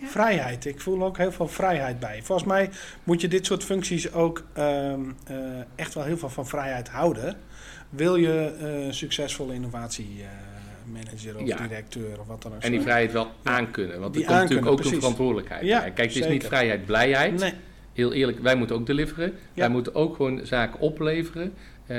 [0.03, 0.64] Vrijheid.
[0.64, 2.22] Ik voel ook heel veel vrijheid bij.
[2.22, 2.70] Volgens mij
[3.05, 5.37] moet je dit soort functies ook ehm, eh,
[5.74, 7.37] echt wel heel veel van vrijheid houden.
[7.91, 8.55] Wil je
[8.87, 11.57] eh succesvolle innovatiemanager of Ja.
[11.57, 14.01] directeur of wat dan ook En die vrijheid wel aankunnen.
[14.01, 14.99] Want Die er komt natuurlijk ook een precies.
[14.99, 15.91] verantwoordelijkheid Ja, bij.
[15.91, 17.41] Kijk, het is niet vrijheid, blijheid.
[17.41, 17.53] Nee,
[17.93, 19.29] Heel eerlijk, wij moeten ook deliveren.
[19.31, 19.39] Ja.
[19.55, 21.55] Wij moeten ook gewoon zaken opleveren.
[21.87, 21.97] Eh,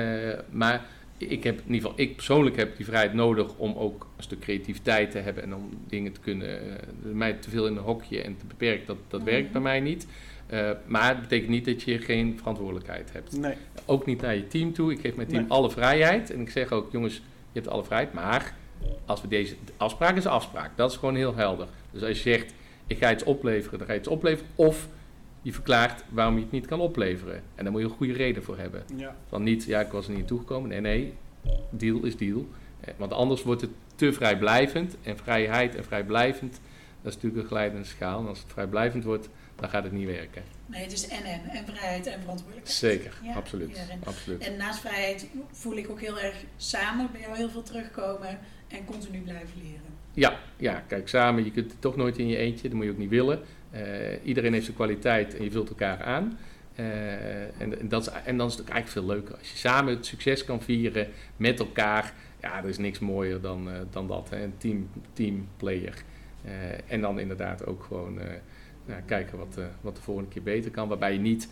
[0.50, 0.82] maar
[1.28, 4.40] ik heb in ieder geval, ik persoonlijk heb die vrijheid nodig om ook een stuk
[4.40, 6.60] creativiteit te hebben en om dingen te kunnen.
[6.80, 9.52] eh, mij te veel in een hokje en te beperken, dat, dat werkt Mhm.
[9.54, 10.08] bij mij niet.
[10.48, 13.38] Eh, maar het betekent niet dat je geen verantwoordelijkheid hebt.
[13.38, 13.54] nee.
[13.86, 14.92] Ook niet naar je team toe.
[14.92, 15.52] Ik geef mijn team Nee.
[15.52, 16.32] alle vrijheid.
[16.32, 17.14] En ik zeg ook, jongens,
[17.52, 18.14] je hebt alle vrijheid.
[18.14, 18.56] Maar
[19.06, 20.72] als we deze de afspraak is afspraak.
[20.78, 21.68] Dat is gewoon heel helder.
[21.92, 22.54] Dus als je zegt,
[22.88, 24.52] ik ga iets opleveren, dan ga je iets opleveren.
[24.56, 24.88] Of
[25.42, 27.42] je verklaart waarom je het niet kan opleveren.
[27.56, 28.84] En daar moet je een goede reden voor hebben.
[28.96, 29.16] Ja.
[29.28, 30.70] Van niet, ja, ik was er niet toegekomen.
[30.70, 31.14] Nee, nee,
[31.70, 32.48] deal is deal.
[32.80, 34.96] Eh, Want anders wordt het te vrijblijvend.
[35.02, 36.52] En vrijheid en vrijblijvend,
[37.02, 38.20] dat is natuurlijk een glijdende schaal.
[38.20, 40.44] En als het vrijblijvend wordt, dan gaat het niet werken.
[40.66, 41.42] Nee, het is en en.
[41.50, 42.78] En vrijheid en verantwoordelijkheid.
[42.78, 43.78] Zeker, Ja, absoluut.
[43.80, 44.00] hierin.
[44.04, 44.48] absoluut.
[44.48, 48.86] En naast vrijheid voel ik ook heel erg samen bij jou heel veel terugkomen en
[48.86, 49.82] continu blijven leren.
[50.14, 52.92] Ja, ja, kijk, samen, je kunt het toch nooit in je eentje, dat moet je
[52.92, 53.40] ook niet willen.
[53.72, 53.82] Eh,
[54.24, 56.38] iedereen heeft zijn kwaliteit en je vult elkaar aan.
[56.80, 59.38] Eh, en, en, dat is, en dan is het ook eigenlijk veel leuker.
[59.38, 61.08] Als je samen het succes kan vieren
[61.38, 64.30] met elkaar, ja, er is niks mooier dan, eh, dan dat.
[64.30, 64.44] Hè?
[64.44, 66.04] Een team, teamplayer.
[66.44, 66.52] Eh,
[66.92, 68.20] en dan inderdaad ook gewoon
[68.86, 70.88] nou, kijken wat, wat de volgende keer beter kan.
[70.88, 71.50] Waarbij je niet,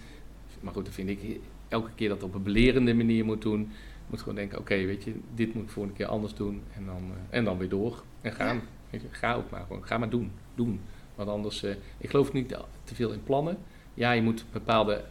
[0.59, 3.59] maar goed, dat vind ik, elke keer dat op een belerende manier moet doen.
[3.59, 6.61] Je moet gewoon denken, oké, weet je, dit moet ik volgende keer anders doen.
[6.75, 8.03] En dan, en dan weer door.
[8.21, 8.61] En gaan.
[8.89, 9.85] Weet je, ga ook maar gewoon.
[9.85, 10.31] Ga maar doen.
[10.55, 10.79] Doen.
[11.17, 12.49] Want anders, eh, ik geloof niet
[12.83, 13.57] te veel in plannen.
[13.93, 15.01] Ja, je moet bepaalde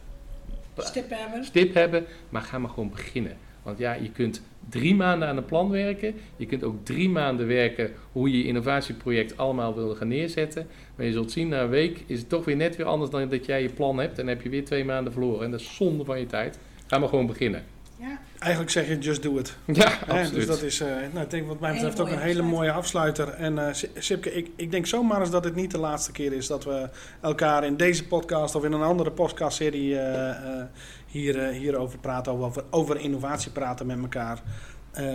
[0.77, 1.45] Stippen hebben.
[1.45, 3.37] stip hebben, maar ga maar gewoon beginnen.
[3.63, 6.15] Want ja, je kunt drie maanden aan een plan werken.
[6.37, 10.67] Je kunt ook drie maanden werken hoe je je innovatieproject allemaal wil gaan neerzetten.
[10.95, 13.29] Maar je zult zien, na een week is het toch weer net weer anders dan
[13.29, 14.19] dat jij je plan hebt.
[14.19, 15.45] En dan heb je weer twee maanden verloren.
[15.45, 16.59] En dat is zonde van je tijd.
[16.85, 17.63] Ga maar gewoon beginnen.
[17.99, 19.55] Ja, Eigenlijk zeg je just do it.
[19.65, 20.33] Ja, Hè, absoluut.
[20.33, 22.71] dus dat is, eh, nou, ik denk wat mij Hele betreft ook een hele mooie
[22.71, 23.29] afsluiter.
[23.29, 26.33] En eh, Si- Sipke, ik, ik denk zomaar eens dat het niet de laatste keer
[26.33, 26.89] is dat we
[27.21, 30.65] elkaar in deze podcast of in een andere podcastserie eh, eh,
[31.07, 34.39] hier, eh, hierover praten, over, over innovatie praten met elkaar.
[34.91, 35.05] Eh,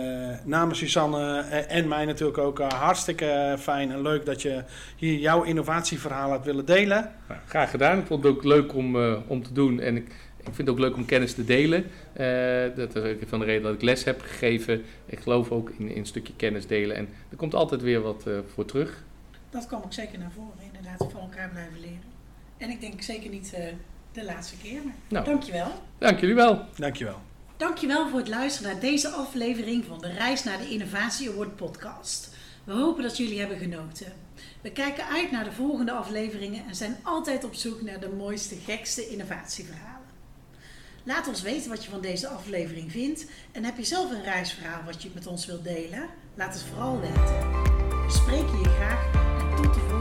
[0.43, 4.63] namens Suzanne eh, en mij natuurlijk ook hartstikke fijn en leuk dat je
[4.95, 7.11] hier jouw innovatieverhaal hebt willen delen.
[7.27, 7.99] Nou, graag gedaan.
[7.99, 9.79] Ik vond het ook leuk om, eh, om te doen.
[9.79, 11.85] En ik, ik vind het ook leuk om kennis te delen.
[12.13, 14.83] Eh, dat is ook een van de redenen dat ik les heb gegeven.
[15.05, 16.95] Ik geloof ook in, in een stukje kennis delen.
[16.95, 19.03] En er komt altijd weer wat eh, voor terug.
[19.49, 20.59] dat kwam ook zeker naar voren.
[20.73, 22.11] Inderdaad, van elkaar blijven leren.
[22.57, 23.63] En ik denk zeker niet eh,
[24.11, 24.79] de laatste keer.
[24.83, 25.71] Maar Nou, dankjewel.
[25.97, 26.65] dank jullie wel.
[26.75, 27.17] Dankjewel.
[27.57, 32.35] Dankjewel voor het luisteren naar deze aflevering van de Reis naar de Innovatie Award podcast.
[32.63, 34.13] We hopen dat jullie hebben genoten.
[34.61, 38.55] We kijken uit naar de volgende afleveringen en zijn altijd op zoek naar de mooiste,
[38.55, 39.92] gekste innovatieverhalen.
[41.05, 43.25] Laat ons weten wat je van deze aflevering vindt.
[43.51, 46.09] En heb je zelf een reisverhaal wat je met ons wilt delen?
[46.35, 47.51] Laat het vooral weten.
[48.05, 49.92] We spreken je graag en tot de volgende